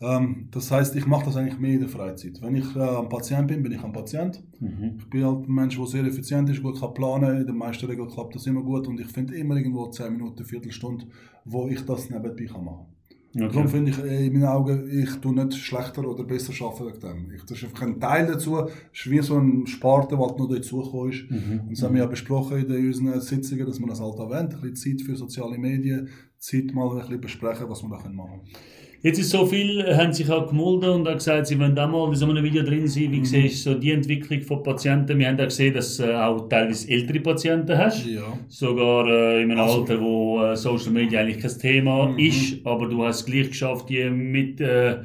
Ähm, 0.00 0.48
das 0.50 0.68
heißt, 0.68 0.96
ich 0.96 1.06
mache 1.06 1.26
das 1.26 1.36
eigentlich 1.36 1.60
mehr 1.60 1.74
in 1.74 1.80
der 1.80 1.88
Freizeit. 1.88 2.42
Wenn 2.42 2.56
ich 2.56 2.74
äh, 2.74 2.80
am 2.80 3.08
Patient 3.08 3.46
bin, 3.46 3.62
bin 3.62 3.70
ich 3.70 3.80
am 3.80 3.92
Patient. 3.92 4.42
Mhm. 4.58 4.96
Ich 4.98 5.08
bin 5.10 5.24
halt 5.24 5.48
ein 5.48 5.54
Mensch, 5.54 5.76
der 5.76 5.86
sehr 5.86 6.02
effizient 6.02 6.50
ist, 6.50 6.60
gut 6.60 6.80
kann 6.80 6.92
planen. 6.92 7.42
In 7.42 7.46
den 7.46 7.56
meisten 7.56 7.86
Regeln 7.86 8.08
klappt 8.08 8.34
das 8.34 8.48
immer 8.48 8.62
gut 8.62 8.88
und 8.88 8.98
ich 8.98 9.06
finde 9.06 9.36
immer 9.36 9.54
irgendwo 9.54 9.86
10 9.86 10.12
Minuten, 10.12 10.44
Viertelstunde, 10.44 11.06
wo 11.44 11.68
ich 11.68 11.84
das 11.86 12.10
nebenbei 12.10 12.46
machen 12.50 12.64
kann. 12.64 12.97
Okay. 13.40 13.54
Darum 13.54 13.68
finde 13.68 13.90
ich 13.90 13.98
äh, 13.98 14.26
in 14.26 14.32
meinen 14.32 14.44
Augen, 14.44 14.88
ich 14.90 15.10
tue 15.16 15.34
nicht 15.34 15.56
schlechter 15.58 16.06
oder 16.06 16.24
besser 16.24 16.52
arbeiten 16.64 16.86
wegen 16.86 17.00
dem. 17.00 17.34
Ich, 17.34 17.44
das 17.44 17.58
ist 17.58 17.64
einfach 17.64 17.82
ein 17.82 18.00
Teil 18.00 18.26
dazu. 18.26 18.58
Es 18.58 18.72
ist 18.92 19.10
wie 19.10 19.20
so 19.20 19.38
ein 19.38 19.66
Sparte, 19.66 20.16
der 20.16 20.18
noch 20.18 20.48
dazugekommen 20.48 21.12
ist. 21.12 21.30
Mhm. 21.30 21.60
Und 21.60 21.70
das 21.72 21.82
haben 21.82 21.94
wir 21.94 22.02
ja 22.02 22.08
besprochen 22.08 22.66
in 22.66 22.86
unseren 22.86 23.20
Sitzungen, 23.20 23.66
dass 23.66 23.78
man 23.78 23.90
das 23.90 24.00
halt 24.00 24.18
erwähnt. 24.18 24.54
Ein 24.54 24.70
bisschen 24.72 24.98
Zeit 24.98 25.06
für 25.06 25.16
soziale 25.16 25.58
Medien, 25.58 26.08
Zeit 26.38 26.74
mal 26.74 26.90
ein 26.90 26.98
bisschen 26.98 27.20
besprechen, 27.20 27.68
was 27.68 27.82
wir 27.82 27.88
da 27.88 27.96
machen 27.96 28.14
können. 28.14 28.40
Jetzt 29.00 29.20
ist 29.20 29.30
so 29.30 29.46
viel, 29.46 29.84
haben 29.96 30.12
sich 30.12 30.28
auch 30.28 30.48
gemulden 30.48 30.90
und 30.90 31.08
auch 31.08 31.14
gesagt, 31.14 31.46
sie 31.46 31.58
wollen 31.58 31.76
da 31.76 31.86
mal 31.86 32.08
in 32.08 32.16
so 32.16 32.28
einem 32.28 32.42
Video 32.42 32.64
drin 32.64 32.88
sein. 32.88 33.12
Wie 33.12 33.20
mhm. 33.20 33.24
siehst 33.24 33.64
du 33.64 33.72
so 33.72 33.78
die 33.78 33.92
Entwicklung 33.92 34.42
von 34.42 34.64
Patienten? 34.64 35.16
Wir 35.16 35.28
haben 35.28 35.38
auch 35.38 35.44
gesehen, 35.44 35.72
dass 35.74 35.98
du 35.98 36.02
äh, 36.02 36.16
auch 36.16 36.48
teilweise 36.48 36.90
ältere 36.90 37.20
Patienten 37.20 37.78
hast. 37.78 38.04
Ja. 38.06 38.36
Sogar 38.48 39.06
äh, 39.06 39.42
in 39.42 39.52
einem 39.52 39.60
also. 39.60 39.82
Alter, 39.82 40.00
wo 40.00 40.42
äh, 40.42 40.56
Social 40.56 40.90
Media 40.90 41.20
eigentlich 41.20 41.38
kein 41.38 41.58
Thema 41.58 42.08
mhm. 42.08 42.18
ist, 42.18 42.66
aber 42.66 42.88
du 42.88 43.04
hast 43.04 43.20
es 43.20 43.26
gleich 43.26 43.50
geschafft, 43.50 43.88
die 43.88 44.10
mit 44.10 44.60
äh, 44.60 44.96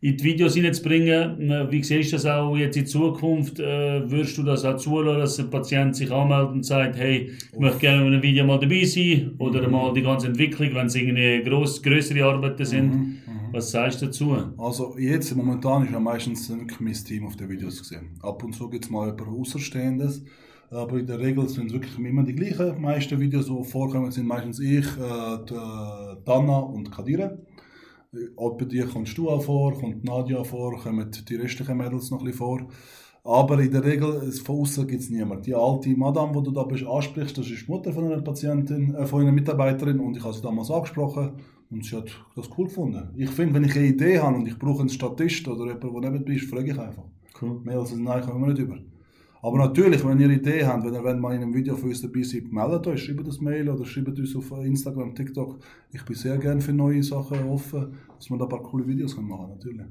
in 0.00 0.16
die 0.16 0.24
Videos 0.24 0.54
hineinzubringen. 0.54 1.70
Wie 1.70 1.82
siehst 1.82 2.10
du 2.10 2.16
das 2.16 2.26
auch 2.26 2.56
jetzt 2.56 2.76
in 2.76 2.86
Zukunft? 2.86 3.60
Äh, 3.60 4.10
würdest 4.10 4.36
du 4.36 4.42
das 4.42 4.64
auch 4.64 4.76
zulassen, 4.76 5.20
dass 5.20 5.38
ein 5.38 5.50
Patient 5.50 5.94
sich 5.94 6.10
anmeldet 6.10 6.52
und 6.52 6.64
sagt, 6.64 6.96
hey, 6.96 7.30
ich 7.52 7.58
möchte 7.58 7.78
gerne 7.80 8.00
in 8.00 8.14
einem 8.14 8.22
Video 8.22 8.44
mal 8.44 8.58
dabei 8.58 8.82
sein? 8.84 9.32
Oder 9.38 9.62
mhm. 9.62 9.72
mal 9.72 9.92
die 9.92 10.02
ganze 10.02 10.28
Entwicklung, 10.28 10.74
wenn 10.74 10.86
es 10.86 10.96
irgendwie 10.96 11.42
gross, 11.48 11.82
größere 11.82 12.24
Arbeiten 12.24 12.64
sind? 12.64 12.94
Mhm. 12.94 13.18
Was 13.52 13.70
sagst 13.70 14.00
du 14.00 14.06
dazu? 14.06 14.34
Also 14.56 14.96
jetzt 14.96 15.36
momentan 15.36 15.84
ist 15.84 15.92
ja 15.92 16.00
meistens 16.00 16.48
wirklich 16.48 16.80
mein 16.80 16.94
Team 16.94 17.26
auf 17.26 17.36
den 17.36 17.50
Videos 17.50 17.80
gesehen. 17.80 18.18
Ab 18.22 18.42
und 18.42 18.54
zu 18.54 18.70
gibt 18.70 18.86
es 18.86 18.90
mal 18.90 19.10
jemand 19.10 19.28
Außerstehendes. 19.28 20.24
Aber 20.70 20.98
in 20.98 21.06
der 21.06 21.18
Regel 21.18 21.46
sind 21.50 21.66
es 21.66 21.74
wirklich 21.74 21.98
immer 21.98 22.22
die 22.22 22.34
gleichen. 22.34 22.74
Die 22.74 22.80
meisten 22.80 23.20
Videos, 23.20 23.46
die 23.46 23.64
vorkommen, 23.64 24.10
sind 24.10 24.26
meistens 24.26 24.58
ich, 24.58 24.86
äh, 24.86 25.38
die, 25.50 26.24
Dana 26.24 26.60
und 26.60 26.90
Kadira. 26.90 27.36
Auch 28.38 28.56
bei 28.56 28.64
dir 28.64 28.86
kommst 28.86 29.18
du 29.18 29.28
auch 29.28 29.42
vor, 29.42 29.78
kommt 29.78 30.02
Nadja 30.02 30.42
vor, 30.44 30.78
kommen 30.78 31.10
die 31.10 31.36
restlichen 31.36 31.76
Mädels 31.76 32.10
noch 32.10 32.20
ein 32.20 32.24
bisschen 32.24 32.38
vor. 32.38 32.66
Aber 33.22 33.60
in 33.60 33.70
der 33.70 33.84
Regel, 33.84 34.32
von 34.32 34.60
außen 34.60 34.86
gibt 34.86 35.02
es 35.02 35.10
niemanden. 35.10 35.44
Die 35.44 35.54
alte 35.54 35.90
Madame, 35.90 36.32
die 36.38 36.44
du 36.44 36.50
da 36.52 36.62
bist, 36.62 36.86
ansprichst, 36.86 37.36
das 37.36 37.50
ist 37.50 37.66
die 37.66 37.70
Mutter 37.70 37.92
von 37.92 38.06
einer 38.06 38.22
Patientin, 38.22 38.94
äh, 38.94 39.04
von 39.04 39.20
einer 39.20 39.32
Mitarbeiterin 39.32 40.00
und 40.00 40.16
ich 40.16 40.24
habe 40.24 40.32
sie 40.32 40.40
damals 40.40 40.70
angesprochen 40.70 41.32
und 41.72 41.84
sie 41.84 41.96
hat 41.96 42.10
das 42.36 42.50
cool 42.56 42.66
gefunden. 42.66 43.08
Ich 43.16 43.30
finde, 43.30 43.54
wenn 43.54 43.64
ich 43.64 43.74
eine 43.74 43.86
Idee 43.86 44.18
habe 44.18 44.36
und 44.36 44.46
ich 44.46 44.58
brauche 44.58 44.80
einen 44.80 44.90
Statist 44.90 45.48
oder 45.48 45.66
jemanden, 45.66 46.00
der 46.02 46.10
neben 46.10 46.32
ist, 46.32 46.50
frage 46.50 46.70
ich 46.70 46.78
einfach. 46.78 47.04
Cool. 47.40 47.60
Mehr 47.64 47.78
als 47.78 47.92
ein 47.92 48.02
Nein 48.02 48.22
kommen 48.22 48.42
wir 48.42 48.52
nicht 48.52 48.60
über. 48.60 48.78
Aber 49.44 49.58
natürlich, 49.58 50.04
wenn 50.04 50.20
ihr 50.20 50.26
eine 50.26 50.36
Idee 50.36 50.64
habt, 50.64 50.84
wenn 50.84 50.94
ihr 50.94 51.02
wenn 51.02 51.18
mal 51.18 51.34
in 51.34 51.42
einem 51.42 51.54
Video 51.54 51.76
für 51.76 51.86
uns 51.86 52.00
dabei 52.00 52.22
seid, 52.22 52.52
meldet 52.52 52.86
euch, 52.86 53.02
schreibt 53.02 53.26
das 53.26 53.40
Mail 53.40 53.68
oder 53.68 53.84
schreibt 53.84 54.16
uns 54.16 54.36
auf 54.36 54.52
Instagram, 54.64 55.16
TikTok. 55.16 55.58
Ich 55.90 56.04
bin 56.04 56.14
sehr 56.14 56.38
gerne 56.38 56.60
für 56.60 56.72
neue 56.72 57.02
Sachen 57.02 57.48
offen, 57.48 57.94
dass 58.22 58.30
wir 58.30 58.38
da 58.38 58.44
ein 58.44 58.50
paar 58.50 58.62
coole 58.62 58.86
Videos 58.86 59.16
machen 59.16 59.28
können, 59.28 59.50
natürlich. 59.50 59.86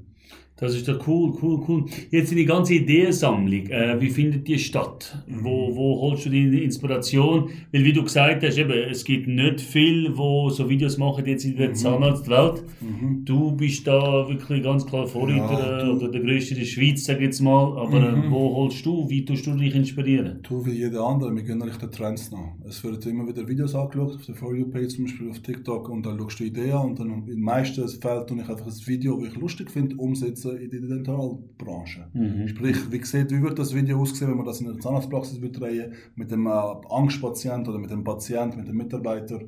Das 0.56 0.76
ist 0.76 0.86
doch 0.86 1.04
cool, 1.08 1.32
cool, 1.42 1.60
cool. 1.66 1.86
Jetzt 2.10 2.30
in 2.30 2.36
die 2.36 2.44
ganze 2.44 2.74
Ideensammlung, 2.74 3.66
äh, 3.66 4.00
wie 4.00 4.10
findet 4.10 4.46
die 4.46 4.58
statt? 4.58 5.18
Mhm. 5.26 5.44
Wo, 5.44 5.74
wo 5.74 6.00
holst 6.02 6.26
du 6.26 6.30
die 6.30 6.62
Inspiration? 6.62 7.50
Weil 7.72 7.84
wie 7.84 7.92
du 7.92 8.04
gesagt 8.04 8.44
hast, 8.44 8.58
eben, 8.58 8.70
es 8.70 9.02
gibt 9.02 9.26
nicht 9.26 9.60
viel, 9.60 10.16
wo 10.16 10.50
so 10.50 10.68
Videos 10.68 10.98
machen 10.98 11.26
jetzt 11.26 11.44
in 11.44 11.56
der 11.56 11.70
mhm. 11.70 11.74
Zahnarztwelt. 11.74 12.62
Mhm. 12.80 13.24
Du 13.24 13.56
bist 13.56 13.86
da 13.88 14.28
wirklich 14.28 14.62
ganz 14.62 14.86
klar 14.86 15.06
Vorreiter 15.06 15.84
ja, 15.84 15.90
oder 15.90 16.08
der 16.08 16.20
Größte 16.20 16.54
der 16.54 16.64
Schweiz, 16.64 17.04
sag 17.06 17.16
ich 17.16 17.22
jetzt 17.22 17.40
mal. 17.40 17.76
Aber 17.78 17.96
äh, 17.96 18.12
mhm. 18.12 18.30
wo 18.30 18.54
holst 18.54 18.86
du, 18.86 19.08
wie 19.10 19.24
tust 19.24 19.46
du 19.46 19.56
dich 19.56 19.74
inspirieren? 19.74 20.40
Du 20.44 20.64
wie 20.64 20.72
jeder 20.72 21.04
andere, 21.04 21.34
wir 21.34 21.42
gehen 21.42 21.60
Richtung 21.60 21.90
Trends 21.90 22.30
nach. 22.30 22.52
Es 22.68 22.84
werden 22.84 23.02
immer 23.10 23.26
wieder 23.26 23.48
Videos 23.48 23.74
angeschaut, 23.74 24.14
auf 24.14 24.26
der 24.26 24.36
For 24.36 24.54
You-Page 24.54 24.88
zum 24.88 25.06
Beispiel, 25.06 25.30
auf 25.30 25.40
TikTok 25.40 25.88
und 25.88 26.06
dann 26.06 26.18
schaust 26.20 26.38
du 26.38 26.44
Ideen 26.44 26.76
und 26.76 27.00
dann 27.00 27.08
in 27.08 27.26
den 27.26 27.40
meisten 27.40 27.88
Fällen 27.88 28.21
tue 28.22 28.40
ich 28.40 28.48
einfach 28.48 28.66
ein 28.66 28.86
Video, 28.86 29.18
das 29.18 29.28
ich 29.28 29.36
lustig 29.36 29.70
finde, 29.70 29.96
umsetzen 29.96 30.56
in 30.58 30.70
die 30.70 30.80
Dentalbranche. 30.80 32.08
Mhm. 32.12 32.48
Sprich, 32.48 32.90
wie, 32.90 33.04
sieht, 33.04 33.30
wie 33.30 33.42
wird 33.42 33.58
das 33.58 33.74
Video 33.74 34.00
aussehen, 34.00 34.30
wenn 34.30 34.36
man 34.36 34.46
das 34.46 34.60
in 34.60 34.66
der 34.66 34.78
Zahnarztpraxis 34.78 35.40
drehen 35.40 35.92
mit 36.14 36.30
dem 36.30 36.46
äh, 36.46 36.50
Angstpatient 36.50 37.68
oder 37.68 37.78
mit 37.78 37.90
dem 37.90 38.04
Patient, 38.04 38.56
mit 38.56 38.68
dem 38.68 38.76
Mitarbeiter. 38.76 39.40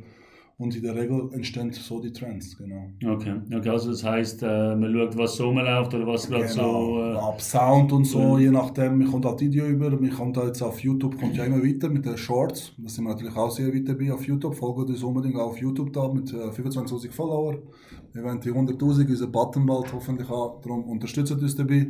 Und 0.57 0.77
in 0.77 0.83
der 0.85 0.95
Regel 0.95 1.31
entstehen 1.33 1.73
so 1.73 2.01
die 2.01 2.13
Trends, 2.13 2.57
genau. 2.57 2.89
Okay, 3.05 3.35
okay 3.53 3.69
also 3.71 3.91
das 3.91 4.05
heißt, 4.05 4.45
äh, 4.45 4.77
man 4.77 4.93
schaut, 4.93 5.19
was 5.19 5.35
so 5.35 5.51
läuft 5.51 5.93
oder 5.95 6.07
was 6.07 6.29
gerade 6.29 6.47
genau. 6.47 6.95
so... 6.95 7.01
Äh, 7.01 7.17
Ab 7.17 7.41
Sound 7.41 7.93
und 7.93 8.05
so, 8.05 8.39
je 8.39 8.51
nachdem, 8.51 8.99
mir 8.99 9.07
kommt 9.07 9.25
halt 9.25 9.41
Video 9.41 9.67
über, 9.67 9.91
mir 9.91 10.11
kommt 10.11 10.37
jetzt 10.37 10.63
auf 10.63 10.79
YouTube, 10.79 11.19
kommt 11.19 11.37
ja 11.37 11.45
immer 11.45 11.61
weiter 11.61 11.89
mit 11.89 12.05
den 12.05 12.17
Shorts, 12.17 12.73
da 12.79 12.89
sind 12.89 13.03
wir 13.03 13.11
natürlich 13.11 13.35
auch 13.35 13.51
sehr 13.51 13.75
weit 13.75 13.89
dabei 13.89 14.13
auf 14.13 14.25
YouTube, 14.29 14.55
folgt 14.55 14.91
uns 14.91 15.03
unbedingt 15.03 15.35
auch 15.35 15.49
auf 15.49 15.59
YouTube 15.59 15.93
da 15.93 16.07
mit 16.07 16.33
äh, 16.33 16.37
25'000 16.37 17.11
Follower. 17.11 17.59
Wir 18.15 18.23
wollen 18.23 18.41
die 18.41 18.53
100'000 18.53 19.09
unseren 19.09 19.33
Button 19.33 19.67
bald 19.67 19.93
hoffentlich 19.93 20.29
haben, 20.29 20.63
darum 20.63 20.85
unterstützt 20.85 21.33
uns 21.33 21.57
dabei. 21.57 21.89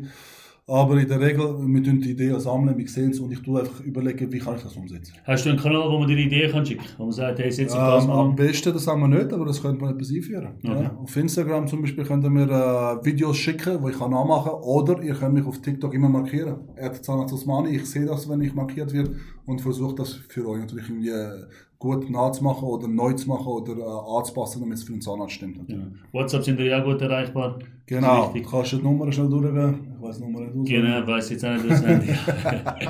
Aber 0.67 0.99
in 0.99 1.07
der 1.07 1.21
Regel, 1.21 1.59
wir 1.61 1.83
tun 1.83 2.01
die 2.01 2.13
Ideen 2.13 2.41
sammeln, 2.41 2.79
wir 2.79 2.89
sehen 2.89 3.11
es 3.11 3.21
und 3.21 3.31
ich 3.31 3.43
tue 3.43 3.61
einfach 3.61 3.81
überlegen, 3.81 4.33
wie 4.33 4.39
kann 4.39 4.57
ich 4.57 4.63
das 4.63 4.75
umsetzen. 4.75 5.13
Hast 5.25 5.45
du 5.45 5.51
einen 5.51 5.59
Kanal, 5.59 5.91
wo 5.91 5.99
man 5.99 6.09
dir 6.09 6.17
Ideen 6.17 6.51
kann 6.51 6.65
schicken 6.65 6.87
kann? 6.87 6.95
Wo 6.97 7.03
man 7.03 7.13
sagt, 7.13 7.39
hey, 7.39 7.53
setz 7.53 7.75
ja, 7.75 7.97
das 7.97 8.07
mal 8.07 8.21
Am 8.21 8.35
besten, 8.35 8.73
das 8.73 8.87
haben 8.87 9.01
wir 9.01 9.09
nicht, 9.09 9.31
aber 9.31 9.45
das 9.45 9.61
könnte 9.61 9.85
man 9.85 9.95
etwas 9.95 10.11
einführen. 10.11 10.55
Okay. 10.65 10.83
Ja. 10.85 10.97
Auf 10.97 11.15
Instagram 11.15 11.67
zum 11.69 11.83
Beispiel 11.83 12.05
könnt 12.05 12.25
ihr 12.25 12.31
mir 12.31 12.49
äh, 12.49 13.05
Videos 13.05 13.37
schicken, 13.37 13.85
die 13.85 13.91
ich 13.91 13.99
kann 13.99 14.13
nachmachen 14.13 14.53
kann. 14.53 14.63
Oder 14.63 15.03
ihr 15.03 15.15
könnt 15.15 15.35
mich 15.35 15.45
auf 15.45 15.61
TikTok 15.61 15.93
immer 15.93 16.09
markieren. 16.09 16.57
Zahnarzt 17.03 17.35
Osmani, 17.35 17.77
ich 17.77 17.85
sehe 17.85 18.07
das, 18.07 18.27
wenn 18.31 18.41
ich 18.41 18.55
markiert 18.55 18.95
werde 18.95 19.17
und 19.47 19.61
versuche 19.61 19.95
das 19.95 20.15
für 20.15 20.49
euch 20.49 20.61
natürlich 20.61 20.89
irgendwie 20.89 21.11
äh, 21.11 21.47
gut 21.79 22.09
nachzumachen 22.09 22.67
oder 22.67 22.89
neu 22.89 23.13
zu 23.13 23.29
machen 23.29 23.47
oder 23.47 23.77
äh, 23.77 24.19
anzupassen, 24.19 24.61
damit 24.61 24.79
es 24.79 24.85
für 24.85 24.93
den 24.93 25.03
Zahnarzt 25.03 25.35
stimmt. 25.35 25.59
Ja. 25.69 25.77
WhatsApp 26.13 26.43
sind 26.45 26.61
ja 26.61 26.81
auch 26.81 26.85
gut 26.85 27.03
erreichbar. 27.03 27.59
Genau, 27.87 28.33
du 28.35 28.41
kannst 28.41 28.73
die 28.73 28.77
Nummer 28.77 29.13
schnell 29.13 29.29
durchgehen. 29.29 29.95
Ich 29.95 30.03
weiß 30.03 30.17
die 30.17 30.25
Nummer 30.25 30.41
nicht 30.41 30.51
auswendig. 30.53 30.75
Genau, 30.75 31.07
weiß 31.07 31.31
jetzt 31.31 31.45
auch 31.45 31.53
nicht 31.53 31.71
auswendig. 31.71 32.11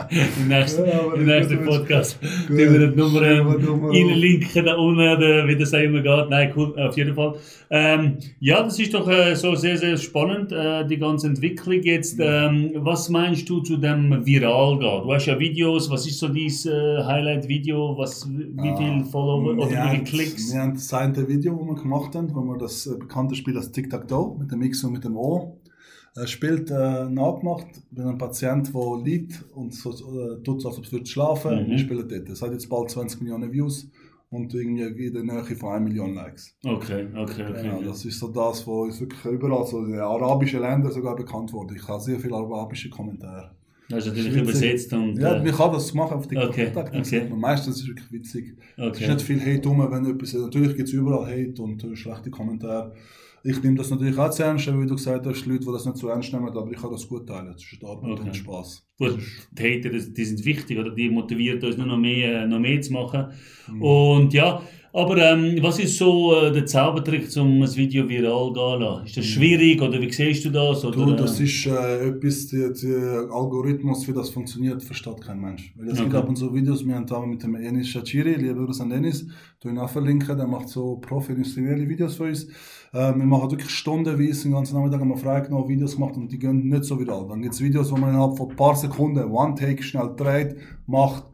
Im 0.40 0.48
nächsten, 0.48 0.86
ja, 0.86 1.00
im 1.12 1.26
nächsten 1.26 1.64
Podcast 1.64 2.18
die 2.48 2.56
wir 2.56 2.88
die 2.88 2.96
Nummer 2.96 3.22
reinlinken 3.22 4.64
da 4.64 4.76
unten, 4.76 5.48
wie 5.48 5.56
das 5.56 5.74
auch 5.74 5.78
immer 5.78 6.00
geht. 6.00 6.30
Nein, 6.30 6.52
cool, 6.54 6.78
auf 6.78 6.96
jeden 6.96 7.14
Fall. 7.16 7.34
Ähm, 7.70 8.18
ja, 8.38 8.62
das 8.62 8.78
ist 8.78 8.94
doch 8.94 9.08
äh, 9.08 9.34
so 9.34 9.56
sehr, 9.56 9.76
sehr 9.76 9.96
spannend, 9.96 10.52
äh, 10.52 10.86
die 10.86 10.98
ganze 10.98 11.26
Entwicklung 11.26 11.82
jetzt. 11.82 12.20
Ähm, 12.20 12.70
was 12.76 13.08
meinst 13.08 13.48
du 13.48 13.62
zu 13.62 13.78
dem 13.78 14.24
Viral 14.24 14.78
gehen? 14.78 15.02
Du 15.02 15.12
hast 15.12 15.26
ja 15.26 15.36
Videos, 15.36 15.90
was 15.90 16.06
ist 16.06 16.20
so 16.20 16.32
dieses 16.44 16.66
äh, 16.66 17.02
Highlight-Video, 17.02 17.96
wie 17.96 18.68
ah, 18.68 18.76
viele 18.76 19.04
Follower 19.04 19.52
oder 19.52 19.70
wie 19.70 19.90
viele 19.90 20.04
Klicks? 20.04 20.52
Wir 20.52 20.60
haben 20.60 20.74
das 20.74 20.92
eine 20.92 21.28
Video, 21.28 21.56
das 21.56 21.66
wir 21.66 21.82
gemacht 21.82 22.14
haben, 22.14 22.34
wo 22.34 22.42
wir 22.42 22.58
das 22.58 22.86
äh, 22.86 22.96
bekannte 22.98 23.34
Spiel, 23.34 23.54
das 23.54 23.72
Tic-Tac-Toe, 23.72 24.38
mit 24.38 24.52
dem 24.52 24.62
X 24.62 24.84
und 24.84 24.92
mit 24.92 25.04
dem 25.04 25.16
O, 25.16 25.60
er 26.16 26.28
spielt 26.28 26.70
äh, 26.70 27.04
nachgemacht 27.10 27.66
bei 27.90 28.02
einem 28.02 28.18
Patient, 28.18 28.72
der 28.72 29.02
liegt 29.02 29.44
und 29.52 29.74
so, 29.74 29.90
äh, 29.90 30.42
tut 30.44 30.62
so, 30.62 30.68
als 30.68 30.78
ob 30.78 30.84
es 30.84 31.10
schlafen. 31.10 31.64
Mhm. 31.64 31.70
Wir 31.70 31.78
spielen 31.78 32.08
dort. 32.08 32.28
Es 32.28 32.40
hat 32.40 32.52
jetzt 32.52 32.68
bald 32.68 32.88
20 32.90 33.20
Millionen 33.20 33.52
Views 33.52 33.90
und 34.30 34.54
irgendwie 34.54 35.06
in 35.06 35.14
der 35.14 35.24
Nähe 35.24 35.56
von 35.56 35.72
1 35.72 35.82
Million 35.82 36.14
Likes. 36.14 36.56
Okay, 36.64 37.08
okay, 37.16 37.46
okay. 37.48 37.62
Genau, 37.62 37.82
das 37.82 38.04
ist 38.04 38.20
so 38.20 38.28
das, 38.28 38.64
was 38.66 38.66
uns 38.66 39.00
wirklich 39.00 39.24
überall, 39.24 39.66
so 39.66 39.78
in 39.78 39.90
den 39.90 40.00
arabischen 40.00 40.60
Ländern 40.60 40.92
sogar 40.92 41.16
bekannt 41.16 41.52
wurde. 41.52 41.74
Ich 41.74 41.88
habe 41.88 42.00
sehr 42.00 42.20
viele 42.20 42.36
arabische 42.36 42.90
Kommentare. 42.90 43.50
Das 43.88 44.06
ist 44.06 44.14
natürlich 44.14 44.36
übersetzt 44.42 44.92
und... 44.92 45.18
Ja, 45.18 45.34
äh, 45.36 45.44
man 45.44 45.52
kann 45.52 45.72
das 45.72 45.92
machen 45.92 46.14
auf 46.14 46.26
TikTok. 46.26 46.48
Okay, 46.48 46.72
okay. 46.74 47.28
Meistens 47.36 47.76
ist 47.76 47.82
es 47.82 47.88
wirklich 47.88 48.12
witzig. 48.12 48.56
Okay. 48.76 48.90
Es 48.92 49.00
ist 49.00 49.08
nicht 49.08 49.22
viel 49.22 49.40
Hate 49.40 49.68
rum, 49.68 49.86
wenn 49.90 50.06
etwas... 50.06 50.32
Natürlich 50.32 50.76
gibt 50.76 50.88
es 50.88 50.94
überall 50.94 51.26
Hate 51.26 51.60
und 51.62 51.84
äh, 51.84 51.94
schlechte 51.94 52.30
Kommentare. 52.30 52.94
Ich 53.46 53.62
nehme 53.62 53.76
das 53.76 53.90
natürlich 53.90 54.16
auch 54.16 54.30
zu 54.30 54.42
ernst, 54.42 54.66
wie 54.66 54.86
du 54.86 54.94
gesagt 54.94 55.26
hast, 55.26 55.44
Leute, 55.44 55.66
die 55.66 55.72
das 55.72 55.84
nicht 55.84 55.98
zu 55.98 56.08
ernst 56.08 56.32
nehmen, 56.32 56.48
aber 56.48 56.70
ich 56.70 56.80
kann 56.80 56.90
das 56.90 57.06
gut 57.06 57.26
teilen. 57.28 57.54
Ist 57.54 57.84
Arbeit 57.84 58.12
okay. 58.12 58.22
und 58.22 58.34
Spaß. 58.34 58.86
Gut, 58.96 59.18
die 59.52 59.62
Hater, 59.62 59.90
die 59.90 60.24
sind 60.24 60.42
wichtig, 60.46 60.78
oder? 60.78 60.94
Die 60.94 61.10
motivieren 61.10 61.62
uns 61.62 61.76
nur 61.76 61.86
noch 61.86 61.98
mehr, 61.98 62.46
noch 62.46 62.58
mehr 62.58 62.80
zu 62.80 62.94
machen. 62.94 63.26
Mhm. 63.70 63.82
Und 63.82 64.32
ja, 64.32 64.62
aber 64.94 65.16
ähm, 65.16 65.58
was 65.60 65.80
ist 65.80 65.98
so 65.98 66.36
äh, 66.36 66.52
der 66.52 66.66
Zaubertrick, 66.66 67.28
um 67.36 67.60
ein 67.60 67.76
Video 67.76 68.08
viral 68.08 68.52
zu 68.54 68.76
lassen? 68.76 69.06
Ist 69.06 69.16
das 69.16 69.24
schwierig 69.24 69.82
oder 69.82 70.00
wie 70.00 70.12
siehst 70.12 70.44
du 70.44 70.50
das? 70.50 70.84
Oder, 70.84 71.06
du, 71.06 71.16
das 71.16 71.40
ist 71.40 71.66
äh, 71.66 72.10
etwas, 72.10 72.46
der, 72.46 72.70
der 72.70 73.28
Algorithmus, 73.28 74.06
wie 74.06 74.12
das 74.12 74.30
funktioniert, 74.30 74.84
versteht 74.84 75.20
kein 75.20 75.40
Mensch. 75.40 75.74
Weil 75.76 75.88
es 75.88 75.94
okay. 75.94 76.04
gibt 76.04 76.14
ab 76.14 76.28
und 76.28 76.36
so 76.36 76.54
Videos, 76.54 76.86
wir 76.86 76.94
haben 76.94 77.30
mit 77.30 77.42
dem 77.42 77.56
Enis 77.56 77.88
Shachiri, 77.88 78.34
lieber 78.34 78.66
Grüße 78.66 78.84
an 78.84 78.92
Enis, 78.92 79.26
du 79.58 79.68
ihn 79.68 79.78
auch 79.78 79.90
verlinken, 79.90 80.36
der 80.36 80.46
macht 80.46 80.68
so 80.68 80.94
professionelle 80.98 81.88
Videos 81.88 82.14
für 82.14 82.24
uns. 82.24 82.44
Äh, 82.92 83.16
wir 83.16 83.26
machen 83.26 83.50
wirklich 83.50 83.70
stundenweise, 83.70 84.44
den 84.44 84.52
ganzen 84.52 84.76
Nachmittag 84.76 85.00
haben 85.00 85.08
wir 85.08 85.16
freigenommen, 85.16 85.68
Videos 85.68 85.96
gemacht 85.96 86.16
und 86.16 86.30
die 86.30 86.38
gehen 86.38 86.68
nicht 86.68 86.84
so 86.84 87.00
viral. 87.00 87.26
Dann 87.28 87.42
gibt 87.42 87.54
es 87.54 87.60
Videos, 87.60 87.90
wo 87.90 87.96
man 87.96 88.10
innerhalb 88.10 88.36
von 88.36 88.48
ein 88.48 88.54
paar 88.56 88.76
Sekunden 88.76 89.24
One-Take 89.24 89.82
schnell 89.82 90.12
dreht, 90.16 90.54
macht, 90.86 91.24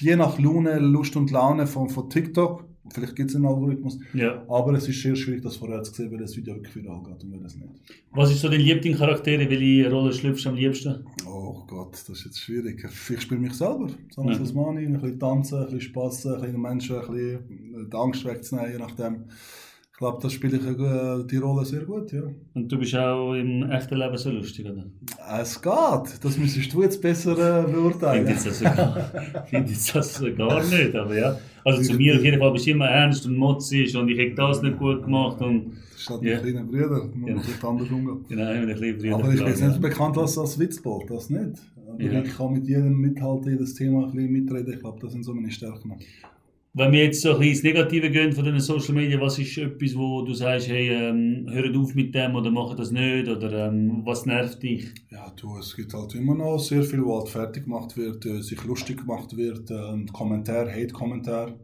je 0.00 0.16
nach 0.16 0.38
Laune, 0.38 0.78
Lust 0.78 1.16
und 1.16 1.30
Laune 1.30 1.66
von, 1.66 1.88
von 1.88 2.08
TikTok. 2.08 2.64
Vielleicht 2.92 3.14
gibt 3.14 3.30
es 3.30 3.36
einen 3.36 3.46
Algorithmus. 3.46 3.98
Ja. 4.14 4.42
Aber 4.48 4.72
es 4.72 4.88
ist 4.88 5.00
sehr 5.00 5.14
schwierig, 5.14 5.42
das 5.42 5.56
vorher 5.56 5.82
zu 5.82 5.92
sehen, 5.92 6.10
weil 6.10 6.18
das 6.18 6.36
Video 6.36 6.54
wirklich 6.54 6.74
viral 6.74 7.02
geht 7.04 7.22
und 7.22 7.44
das 7.44 7.54
nicht. 7.54 7.68
Was 8.10 8.30
ist 8.32 8.40
so 8.40 8.48
dein 8.48 8.60
Lieblingscharaktere? 8.60 9.48
Welche 9.48 9.90
Rolle 9.90 10.12
schlüpfst 10.12 10.44
du 10.44 10.48
am 10.48 10.56
liebsten? 10.56 11.04
Oh 11.26 11.62
Gott, 11.68 11.92
das 11.92 12.08
ist 12.08 12.24
jetzt 12.24 12.40
schwierig. 12.40 12.84
Ich 12.84 13.20
spiele 13.20 13.40
mich 13.40 13.52
selber. 13.52 13.88
So 14.10 14.24
ja. 14.24 14.36
als 14.36 14.52
Mani, 14.54 14.86
ein 14.86 14.94
bisschen 14.94 15.20
tanzen, 15.20 15.58
ein 15.58 15.64
bisschen 15.66 15.80
spassen, 15.82 16.34
ein 16.34 16.40
bisschen 16.40 16.60
Menschen 16.60 16.96
ein 16.96 17.12
bisschen 17.12 17.90
die 17.90 17.96
Angst 17.96 18.24
wegzunehmen, 18.24 18.72
je 18.72 18.78
nachdem 18.78 19.24
glaube, 20.00 20.18
das 20.22 20.32
spiele 20.32 20.56
ich 20.56 20.64
äh, 20.66 21.24
die 21.30 21.36
Rolle 21.36 21.64
sehr 21.64 21.82
gut, 21.82 22.10
ja. 22.12 22.22
Und 22.54 22.72
du 22.72 22.78
bist 22.78 22.94
auch 22.96 23.34
im 23.34 23.70
echten 23.70 23.96
Leben 23.96 24.16
so 24.16 24.30
lustig, 24.30 24.66
oder? 24.68 24.86
Es 25.40 25.60
geht. 25.62 26.24
Das 26.24 26.36
müsstest 26.36 26.72
du 26.74 26.82
jetzt 26.82 27.00
besser 27.00 27.32
äh, 27.38 27.70
beurteilen. 27.70 28.26
Finde 28.26 28.32
jetzt 28.32 28.46
das, 28.46 28.60
gar, 28.62 29.10
find 29.46 29.70
das 29.94 30.22
gar 30.36 30.64
nicht, 30.64 30.96
aber 30.96 31.16
ja. 31.16 31.38
Also 31.64 31.82
zu 31.82 31.94
mir 31.94 32.16
auf 32.16 32.24
jeden 32.24 32.40
Fall 32.40 32.50
bist 32.52 32.66
du 32.66 32.70
immer 32.72 32.88
ernst 32.88 33.24
und 33.26 33.36
motzig 33.36 33.96
und 33.96 34.08
ich 34.08 34.18
hätte 34.18 34.34
das 34.34 34.60
nicht 34.62 34.78
gut 34.78 35.04
gemacht 35.04 35.40
und... 35.40 35.72
Das 35.92 36.00
ist 36.00 36.10
halt 36.10 36.22
Ja. 36.22 36.36
ein 36.38 36.42
kleiner 36.42 36.64
Bruder, 36.64 37.04
man 37.14 37.24
Genau. 37.26 37.36
muss 37.36 37.46
nicht 37.48 37.64
anders 37.64 37.90
umgehen. 37.90 38.24
Genau, 38.28 38.42
ich 38.52 38.58
ein 38.58 38.66
bisschen 38.66 38.98
Brüder. 38.98 39.14
Aber 39.16 39.32
ich 39.32 39.38
bin 39.38 39.46
jetzt 39.48 39.62
nicht 39.62 39.80
bekannt 39.82 40.16
als, 40.18 40.38
als 40.38 40.58
Witzbold, 40.58 41.10
das 41.10 41.28
nicht. 41.30 41.60
Aber 41.86 42.02
Ja. 42.02 42.22
ich 42.22 42.36
kann 42.36 42.52
mit 42.54 42.66
jedem 42.66 42.96
mithalten, 42.98 43.52
jedes 43.52 43.74
Thema 43.74 44.06
ein 44.06 44.12
bisschen 44.12 44.32
mitreden. 44.32 44.72
Ich 44.72 44.80
glaube, 44.80 44.98
das 45.02 45.12
sind 45.12 45.24
so 45.24 45.34
meine 45.34 45.50
Stärken. 45.50 45.92
Wenn 46.72 46.92
wir 46.92 47.02
jetzt 47.02 47.22
so 47.22 47.32
ein 47.32 47.40
bisschen 47.40 47.50
ins 47.50 47.62
Negative 47.64 48.10
gehen 48.10 48.32
von 48.32 48.44
den 48.44 48.60
Social 48.60 48.94
Media, 48.94 49.20
was 49.20 49.38
ist 49.40 49.58
etwas, 49.58 49.96
wo 49.96 50.22
du 50.22 50.32
sagst, 50.34 50.68
hey, 50.68 50.88
ähm, 50.88 51.46
hört 51.50 51.76
auf 51.76 51.96
mit 51.96 52.14
dem 52.14 52.36
oder 52.36 52.50
mach 52.52 52.76
das 52.76 52.92
nicht 52.92 53.28
oder 53.28 53.66
ähm, 53.66 54.02
was 54.04 54.24
nervt 54.24 54.62
dich? 54.62 54.86
Ja, 55.10 55.32
du, 55.34 55.58
es 55.58 55.74
gibt 55.74 55.92
halt 55.94 56.14
immer 56.14 56.36
noch 56.36 56.58
sehr 56.58 56.84
viel, 56.84 57.04
wo 57.04 57.18
halt 57.18 57.28
fertig 57.28 57.64
gemacht 57.64 57.96
wird, 57.96 58.24
äh, 58.24 58.40
sich 58.40 58.62
lustig 58.64 58.98
gemacht 58.98 59.36
wird, 59.36 59.68
äh, 59.70 60.06
Kommentar, 60.12 60.70
Hate-Kommentar. 60.70 61.56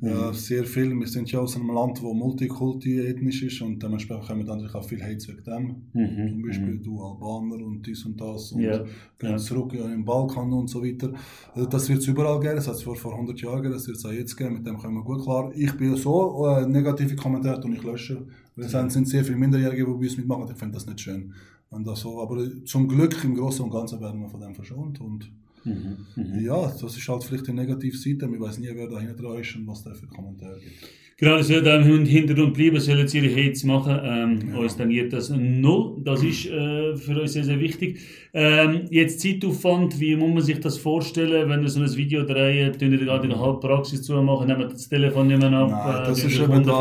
Ja, 0.00 0.32
sehr 0.32 0.64
viel. 0.64 0.94
Wir 0.94 1.06
sind 1.08 1.30
ja 1.32 1.40
aus 1.40 1.56
einem 1.56 1.70
Land, 1.70 2.00
wo 2.02 2.14
multikulti-ethnisch 2.14 3.42
ist 3.42 3.60
und 3.60 3.82
dementsprechend 3.82 4.26
kommen 4.28 4.46
dann 4.46 4.58
natürlich 4.58 4.74
auch 4.76 4.88
viel 4.88 5.02
Hate 5.02 5.26
wegen 5.28 5.44
dem. 5.44 5.76
Mhm. 5.92 6.28
Zum 6.28 6.42
Beispiel 6.42 6.78
du 6.78 7.02
Albaner 7.02 7.64
und 7.64 7.82
dies 7.84 8.04
und 8.04 8.20
das 8.20 8.52
und 8.52 8.62
Ja, 8.62 8.78
gehen 9.18 9.30
ja. 9.30 9.36
zurück 9.36 9.74
ja, 9.74 9.92
im 9.92 10.04
Balkan 10.04 10.52
und 10.52 10.68
so 10.68 10.82
weiter. 10.82 11.12
Also 11.54 11.68
das 11.68 11.88
wird 11.88 11.98
es 11.98 12.06
überall 12.06 12.38
geben, 12.40 12.56
das 12.56 12.68
hat 12.68 12.76
es 12.76 12.82
vor, 12.82 12.94
vor 12.94 13.14
100 13.14 13.40
Jahren 13.40 13.70
das 13.70 13.86
wird 13.86 13.96
es 13.96 14.04
auch 14.04 14.12
jetzt 14.22 14.36
geben, 14.36 14.54
mit 14.54 14.66
dem 14.66 14.78
kommen 14.78 14.96
wir 14.96 15.04
gut 15.04 15.22
klar. 15.22 15.52
Ich 15.54 15.72
bin 15.76 15.96
so, 15.96 16.46
äh, 16.46 16.66
negative 16.66 17.14
Kommentare 17.16 17.62
und 17.62 17.74
ich 17.74 17.82
lösche, 17.82 18.26
weil 18.56 18.64
es 18.64 18.92
sind 18.92 19.08
sehr 19.08 19.24
viele 19.24 19.38
Minderjährige, 19.38 19.84
die 19.84 19.90
bei 19.90 19.98
uns 19.98 20.16
mitmachen, 20.16 20.48
ich 20.50 20.58
finde 20.58 20.74
das 20.74 20.86
nicht 20.86 21.00
schön. 21.00 21.32
Wenn 21.70 21.84
das 21.84 22.00
so, 22.00 22.20
aber 22.20 22.36
zum 22.64 22.88
Glück 22.88 23.22
im 23.24 23.34
Großen 23.34 23.64
und 23.64 23.70
Ganzen 23.70 24.00
werden 24.00 24.20
wir 24.20 24.28
von 24.28 24.40
dem 24.40 24.54
verschont 24.54 25.00
und 25.00 25.30
Mhm. 25.64 26.06
Mhm. 26.16 26.40
ja, 26.40 26.66
das 26.66 26.96
ist 26.96 27.08
halt 27.08 27.22
vielleicht 27.22 27.46
die 27.46 27.52
negative 27.52 27.96
Seite, 27.96 28.26
man 28.26 28.40
weiß 28.40 28.58
nie, 28.58 28.70
wer 28.74 28.88
da 28.88 28.98
hinten 28.98 29.22
dran 29.22 29.38
ist 29.38 29.54
und 29.54 29.66
was 29.68 29.84
da 29.84 29.94
für 29.94 30.06
Kommentare 30.06 30.58
gibt. 30.58 30.74
Genau, 31.22 31.36
das 31.36 31.46
da 31.46 31.76
im 31.76 32.04
Hintergrund 32.04 32.54
bleiben, 32.54 32.80
sollen 32.80 32.98
jetzt 32.98 33.14
ihre 33.14 33.30
Hates 33.32 33.62
machen. 33.62 33.96
Ähm, 34.02 34.38
Ja. 34.52 34.58
Uns 34.58 34.76
tangiert 34.76 35.12
das 35.12 35.30
null. 35.30 36.00
Das 36.02 36.20
ist 36.20 36.46
äh, 36.46 36.96
für 36.96 37.20
uns 37.20 37.34
sehr, 37.34 37.44
sehr 37.44 37.60
wichtig. 37.60 38.00
Ähm, 38.34 38.86
jetzt 38.90 39.20
Zeitaufwand, 39.20 40.00
wie 40.00 40.16
muss 40.16 40.34
man 40.34 40.42
sich 40.42 40.58
das 40.58 40.78
vorstellen, 40.78 41.48
wenn 41.48 41.62
ihr 41.62 41.68
so 41.68 41.80
ein 41.80 41.96
Video 41.96 42.24
dreht, 42.24 42.80
tun 42.80 42.90
ihr 42.90 42.98
gerade 42.98 43.22
in 43.22 43.30
der 43.30 43.38
Halbpraxis 43.38 44.02
zumachen, 44.02 44.48
nehmen 44.48 44.68
das 44.68 44.88
Telefon 44.88 45.28
nicht 45.28 45.38
mehr 45.38 45.52
ab, 45.52 45.70
Nein, 45.70 46.02
äh, 46.02 46.06
das 46.08 46.20
tun 46.22 46.30
ist 46.30 46.40
eben 46.40 46.64
das, 46.64 46.76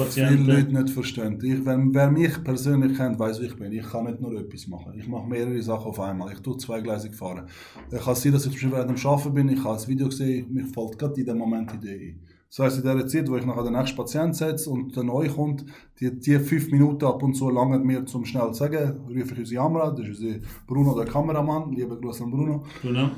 was 0.00 0.14
viele. 0.14 0.54
Leute 0.54 0.72
nicht 0.72 0.90
verstehen. 0.90 1.38
Ich, 1.42 1.66
wenn, 1.66 1.94
wer 1.94 2.10
mich 2.10 2.42
persönlich 2.42 2.96
kennt, 2.96 3.18
weiß, 3.18 3.42
wie 3.42 3.46
ich 3.46 3.56
bin. 3.56 3.72
Ich 3.72 3.86
kann 3.90 4.06
nicht 4.06 4.22
nur 4.22 4.40
etwas 4.40 4.66
machen. 4.68 4.94
Ich 4.98 5.06
mache 5.06 5.28
mehrere 5.28 5.60
Sachen 5.60 5.88
auf 5.88 6.00
einmal. 6.00 6.32
Ich 6.32 6.40
tue 6.40 6.56
zweigleisig 6.56 7.14
fahren. 7.14 7.44
Ich 7.92 8.00
kann 8.02 8.14
sein, 8.14 8.32
dass 8.32 8.46
ich 8.46 8.52
zum 8.52 8.70
Beispiel 8.70 8.72
während 8.72 8.98
dem 8.98 9.06
Arbeiten 9.06 9.34
bin, 9.34 9.48
ich 9.50 9.62
habe 9.62 9.78
ein 9.78 9.86
Video 9.86 10.06
gesehen, 10.08 10.46
mir 10.50 10.64
fällt 10.64 10.98
gerade 10.98 11.20
in 11.20 11.26
dem 11.26 11.36
Moment 11.36 11.70
die 11.72 11.76
Idee 11.76 12.06
ein. 12.06 12.35
Das 12.48 12.58
heisst, 12.60 12.78
in 12.78 12.84
der 12.84 13.06
Zeit, 13.06 13.28
wo 13.28 13.36
ich 13.36 13.44
nachher 13.44 13.64
den 13.64 13.72
nächsten 13.72 13.96
Patienten 13.96 14.32
setze 14.34 14.70
und 14.70 14.94
der 14.94 15.02
neu 15.02 15.28
kommt, 15.28 15.64
die, 16.00 16.10
die 16.18 16.38
fünf 16.38 16.70
Minuten 16.70 17.04
ab 17.04 17.22
und 17.22 17.34
zu 17.34 17.50
langen 17.50 17.84
mir 17.84 18.04
zum 18.06 18.24
schnell 18.24 18.46
zu 18.48 18.54
sagen, 18.54 19.00
rufe 19.08 19.32
ich 19.34 19.38
unsere 19.38 19.62
Kamera, 19.62 19.90
das 19.90 20.06
ist 20.08 20.20
unser 20.22 20.38
Bruno, 20.66 20.94
der 20.96 21.04
Kameramann, 21.06 21.72
lieber 21.72 21.96
Gruß 21.96 22.22
an 22.22 22.30
Bruno. 22.30 22.62
Genau. 22.82 23.10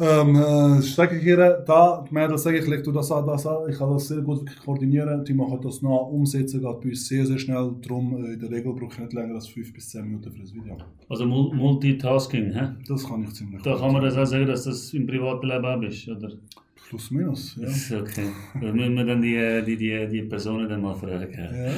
Ähm, 0.00 0.36
äh, 0.36 1.24
ihr, 1.24 1.64
da, 1.66 2.04
die 2.08 2.14
Mädels 2.14 2.44
sage 2.44 2.58
ich, 2.58 2.66
leg 2.68 2.84
du 2.84 2.92
das 2.92 3.10
an, 3.10 3.26
das 3.26 3.44
an. 3.48 3.68
Ich 3.68 3.76
kann 3.78 3.90
das 3.90 4.06
sehr 4.06 4.20
gut 4.20 4.44
koordinieren. 4.64 5.24
Die 5.24 5.34
machen 5.34 5.58
das 5.60 5.82
nach, 5.82 5.90
umsetzen 6.06 6.60
geht 6.60 6.80
bei 6.80 6.88
uns 6.90 7.08
sehr, 7.08 7.26
sehr 7.26 7.36
schnell. 7.38 7.74
Darum, 7.82 8.14
äh, 8.24 8.34
in 8.34 8.38
der 8.38 8.48
Regel 8.48 8.72
brauche 8.74 8.92
ich 8.92 8.98
nicht 9.00 9.12
länger 9.12 9.34
als 9.34 9.48
5 9.48 9.72
bis 9.72 9.88
10 9.88 10.04
Minuten 10.04 10.30
für 10.30 10.38
das 10.40 10.54
Video. 10.54 10.76
Also 11.08 11.24
Mul- 11.24 11.52
Multitasking, 11.52 12.52
hä? 12.52 12.68
Das 12.86 13.08
kann 13.08 13.24
ich 13.24 13.32
ziemlich 13.34 13.60
Da 13.62 13.72
gut. 13.72 13.80
kann 13.80 13.92
man 13.92 14.02
das 14.04 14.16
auch 14.16 14.24
sagen, 14.24 14.46
dass 14.46 14.62
das 14.62 14.94
im 14.94 15.04
privaten 15.04 15.46
Leben 15.48 15.64
auch 15.64 15.82
ist, 15.82 16.08
oder? 16.08 16.30
Plus, 16.88 17.10
minus, 17.10 17.54
ja. 17.56 17.66
Das 17.66 17.76
ist 17.76 17.92
okay. 17.92 18.28
Da 18.60 18.72
müssen 18.72 18.94
wir 18.94 19.04
dann 19.04 19.20
die, 19.20 19.62
die, 19.66 19.76
die, 19.76 20.06
die 20.08 20.22
Personen 20.22 20.66
dann 20.68 20.80
mal 20.80 20.94
fragen. 20.94 21.28
Ja, 21.32 21.70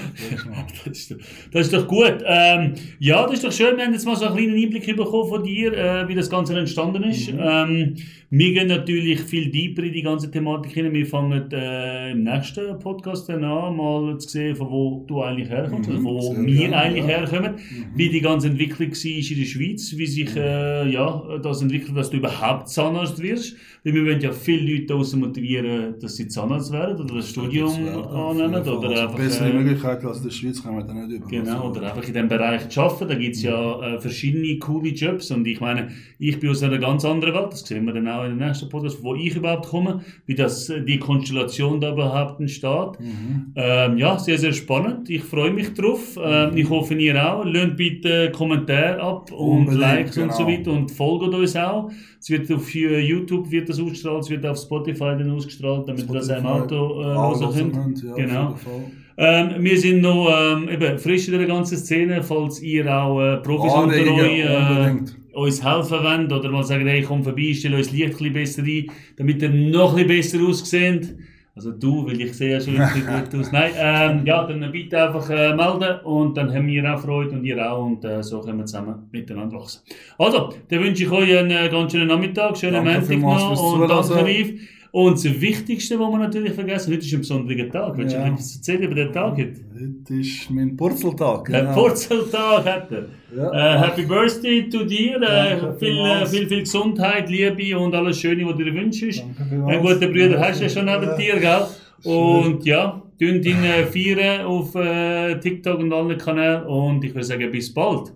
das 0.85 0.87
ist. 0.99 1.17
Das 1.53 1.63
ist, 1.67 1.73
doch- 1.73 1.89
gut. 1.89 2.19
Ähm, 2.25 2.75
ja, 3.01 3.25
das 3.25 3.35
ist 3.35 3.45
doch 3.45 3.53
schön. 3.53 3.77
Wir 3.77 3.87
haben 3.87 3.93
jetzt 3.93 4.07
mal 4.07 4.15
so 4.15 4.27
einen 4.27 4.37
kleinen 4.37 4.55
Einblick 4.63 4.87
bekommen 4.97 5.29
von 5.29 5.43
dir, 5.43 5.73
äh, 5.73 6.07
wie 6.07 6.15
das 6.15 6.31
Ganze 6.31 6.57
entstanden 6.57 7.03
ist. 7.03 7.29
Ähm, 7.37 7.97
wir 8.33 8.53
gehen 8.53 8.69
natürlich 8.69 9.21
viel 9.23 9.51
tiefer 9.51 9.83
in 9.83 9.93
die 9.93 10.03
ganze 10.03 10.31
Thematik 10.31 10.73
hin. 10.73 10.93
Wir 10.93 11.05
fangen 11.05 11.51
äh, 11.51 12.13
im 12.13 12.23
nächsten 12.23 12.79
Podcast 12.79 13.29
dann 13.29 13.43
an, 13.43 13.77
mal 13.77 14.17
zu 14.19 14.29
sehen, 14.29 14.55
von 14.55 14.71
wo 14.71 15.05
du 15.09 15.21
eigentlich 15.21 15.49
herkommst, 15.49 15.89
Mhm, 15.91 15.97
also 15.97 16.09
wo 16.09 16.21
sehr 16.35 16.47
wir 16.47 16.59
gerne, 16.59 16.77
eigentlich 16.77 17.05
ja. 17.07 17.19
herkommen, 17.19 17.55
wie 17.97 18.09
die 18.09 18.21
ganze 18.21 18.47
Entwicklung 18.49 18.91
war 18.91 19.05
in 19.05 19.39
der 19.39 19.45
Schweiz, 19.47 19.95
wie 19.97 20.07
sich 20.07 20.37
äh, 20.37 20.89
ja, 20.91 21.39
das 21.43 21.61
entwickelt, 21.63 21.97
dass 21.97 22.11
du 22.11 22.19
überhaupt 22.19 22.69
Zahnarzt 22.69 23.21
wirst. 23.21 23.57
Weil 23.83 23.95
wir 23.95 24.05
wollen 24.05 24.21
ja 24.21 24.31
viele 24.31 24.75
Leute 24.75 24.87
daraus 24.87 25.17
motivieren, 25.17 25.95
dass 26.01 26.17
sie 26.17 26.29
Zahnarzt 26.29 26.71
werden 26.73 27.01
oder 27.01 27.17
das 27.17 27.31
Studium 27.31 27.89
auf 27.89 28.13
annehmen. 28.13 28.55
Oder 28.55 28.59
Also 28.59 28.81
einfach, 28.81 29.17
bessere 29.17 29.49
äh, 29.51 29.53
Möglichkeiten 29.55 30.07
als 30.07 30.19
in 30.19 30.25
der 30.25 30.31
Schweiz 30.31 30.63
kommen 30.63 30.79
wir 30.79 30.85
dann 30.85 31.09
nicht 31.09 31.17
über. 31.17 31.27
Genau, 31.27 31.69
Also, 31.69 31.81
oder 31.81 31.89
einfach 31.89 32.07
in 32.07 32.13
diesem 32.13 32.29
Bereich 32.29 32.69
zu 32.69 32.81
arbeiten. 32.81 33.09
Da 33.09 33.15
gibt 33.15 33.37
es 33.37 33.43
ja 33.43 33.81
äh, 33.95 33.99
verschiedene 34.01 34.59
coole 34.59 34.91
Jobs. 34.91 35.31
Und 35.31 35.47
ich 35.47 35.61
meine, 35.61 35.89
ich 36.19 36.39
bin 36.39 36.51
aus 36.51 36.63
einer 36.63 36.79
ganz 36.79 37.05
anderen 37.05 37.35
Welt, 37.35 37.53
das 37.53 37.61
sehen 37.67 37.87
wir 37.87 37.95
dann 37.95 38.07
auch 38.09 38.20
in 38.27 38.39
der 38.39 38.49
nächsten 38.49 38.69
Podcast, 38.69 39.03
wo 39.03 39.15
ich 39.15 39.37
überhaupt 39.37 39.69
komme, 39.69 40.01
wie 40.27 40.35
das, 40.35 40.69
äh, 40.69 40.83
die 40.83 40.99
Konstellation 40.99 41.81
da 41.81 41.93
überhaupt 41.93 42.41
entsteht. 42.41 43.01
Mhm. 43.01 43.53
Ähm, 43.57 43.99
ja, 43.99 44.19
sehr, 44.19 44.39
sehr 44.39 44.53
spannend. 44.53 45.11
Ich 45.11 45.23
freue 45.23 45.53
mich 45.53 45.75
drauf. 45.75 46.19
Ähm, 46.23 46.57
ich 46.57 46.69
hoffe, 46.69 46.95
ihr 46.95 47.15
auch. 47.17 47.45
Lasst 47.45 47.77
bitte 47.77 48.31
Kommentare 48.33 49.01
ab 49.01 49.33
und 49.33 49.69
Unbedingt, 49.69 49.81
Likes 49.81 50.19
und 50.19 50.33
so 50.33 50.45
genau. 50.45 50.59
weiter 50.59 50.73
und 50.73 50.91
folgt 50.91 51.35
uns 51.35 51.57
auch. 51.57 51.91
Es 52.19 52.29
wird 52.31 52.51
auf 52.53 52.75
YouTube 52.75 53.51
wird 53.51 53.69
das 53.69 53.81
ausgestrahlt, 53.81 54.25
es 54.25 54.31
wird 54.31 54.45
auf 54.45 54.59
Spotify 54.59 55.17
dann 55.17 55.31
ausgestrahlt, 55.31 55.89
damit 55.89 56.09
ihr 56.09 56.15
das 56.15 56.29
im 56.29 56.47
Auto 56.47 57.01
äh, 57.01 57.05
hören 57.05 57.73
könnt. 57.73 58.03
ja, 58.03 58.15
Genau. 58.15 58.55
Ähm, 59.17 59.63
wir 59.63 59.79
sind 59.79 60.01
noch 60.01 60.31
ähm, 60.35 60.69
eben 60.71 60.99
frisch 60.99 61.29
in 61.29 61.37
der 61.37 61.47
ganzen 61.47 61.77
Szene, 61.77 62.23
falls 62.23 62.63
ihr 62.63 62.87
auch 62.91 63.21
äh, 63.21 63.37
Profis 63.39 63.73
unter 63.73 63.95
Anregungen, 63.95 64.25
euch 64.25 64.39
äh. 64.39 65.20
Uns 65.35 65.65
helfen 65.65 66.03
wollt 66.03 66.33
oder 66.33 66.51
mal 66.51 66.65
sagen, 66.65 66.87
hey, 66.87 67.03
komm 67.03 67.23
vorbei, 67.23 67.53
stell 67.55 67.75
uns 67.75 67.91
Licht 67.93 68.21
ein 68.21 68.33
bisschen 68.33 68.33
besser 68.33 68.63
ein, 68.63 68.87
damit 69.17 69.43
ihr 69.43 69.51
noch 69.51 69.97
ein 69.97 70.07
bisschen 70.07 70.41
besser 70.41 70.51
aussehen. 70.51 71.27
Also 71.55 71.73
du, 71.73 72.07
weil 72.07 72.21
ich 72.21 72.33
sehe 72.33 72.53
ja 72.53 72.61
schon 72.61 72.81
richtig 72.81 73.07
gut 73.07 73.41
aus. 73.41 73.53
Nein, 73.53 73.73
ähm, 73.77 74.25
ja, 74.25 74.47
dann 74.47 74.73
bitte 74.73 75.03
einfach 75.03 75.29
äh, 75.31 75.55
melden 75.55 76.01
und 76.05 76.37
dann 76.37 76.55
haben 76.55 76.67
wir 76.69 76.95
auch 76.95 77.01
Freude 77.01 77.33
und 77.33 77.45
ihr 77.45 77.71
auch 77.71 77.85
und 77.85 78.05
äh, 78.05 78.23
so 78.23 78.41
können 78.41 78.59
wir 78.59 78.67
zusammen 78.67 79.09
miteinander 79.11 79.57
wachsen. 79.57 79.83
Also, 80.17 80.55
dann 80.69 80.81
wünsche 80.81 81.03
ich 81.03 81.11
euch 81.11 81.37
einen 81.37 81.51
äh, 81.51 81.69
ganz 81.69 81.93
schönen 81.93 82.09
Nachmittag, 82.09 82.57
schönen 82.57 82.85
Montag 82.85 83.09
noch 83.11 83.75
und 83.75 83.89
danke. 83.89 84.25
Rief. 84.25 84.80
Und 84.93 85.13
das 85.25 85.41
Wichtigste, 85.41 85.99
was 86.01 86.11
wir 86.11 86.19
natürlich 86.19 86.53
vergessen, 86.53 86.93
heute 86.93 87.05
ist 87.07 87.13
ein 87.13 87.21
besonderer 87.21 87.69
Tag. 87.71 87.97
Willst 87.97 88.15
du 88.15 88.19
Ja. 88.19 88.27
etwas 88.27 88.57
erzählen 88.57 88.83
über 88.83 88.95
den 88.95 89.13
Tag 89.13 89.37
heute? 89.37 89.61
Heute 89.73 90.15
ist 90.21 90.51
mein 90.51 90.77
Purzeltag. 90.77 91.49
Ein 91.51 91.67
genau. 91.67 91.75
Purzeltag 91.75 92.65
hat 92.65 92.91
er. 92.91 93.05
Ja. 93.37 93.77
Äh, 93.77 93.79
happy 93.87 94.03
Birthday 94.07 94.69
zu 94.69 94.85
dir. 94.85 95.21
Äh, 95.23 95.79
viel, 95.79 95.97
äh, 95.99 96.27
viel, 96.27 96.49
viel 96.49 96.61
Gesundheit, 96.61 97.31
Liebe 97.31 97.79
und 97.79 97.95
alles 97.95 98.19
Schöne, 98.19 98.45
was 98.47 98.57
du 98.57 98.65
dir 98.65 98.75
wünschst. 98.75 99.23
Ein 99.67 99.81
guter 99.81 100.09
Bruder 100.09 100.41
hast 100.41 100.59
du 100.61 100.65
ja 100.65 100.69
schon 100.71 100.87
neben 100.87 101.17
dir, 101.17 101.39
gell? 101.39 101.67
Und 102.03 102.65
ja, 102.65 103.01
tun 103.19 103.43
ihn 103.43 103.63
äh, 103.65 103.85
feiern 103.87 104.47
auf 104.47 104.75
äh, 104.75 105.39
TikTok 105.39 105.79
und 105.79 105.93
allen 105.93 106.19
Kanälen. 106.19 106.65
Und 106.65 107.05
ich 107.05 107.15
würde 107.15 107.25
sagen, 107.25 107.51
bis 107.53 107.73
bald. 107.73 108.13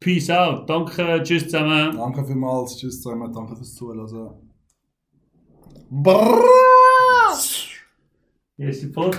Peace 0.00 0.28
out. 0.30 0.68
Danke, 0.68 1.20
tschüss 1.22 1.44
zusammen. 1.44 1.96
Danke 1.96 2.24
vielmals. 2.24 2.76
Tschüss 2.76 3.00
zusammen. 3.00 3.32
Danke 3.32 3.56
fürs 3.56 3.74
Zuhören. 3.74 4.47
Brrrr! 5.90 6.44
Hier 8.58 8.68
ist 8.68 8.82
die 8.82 8.88
Podcast. 8.88 9.16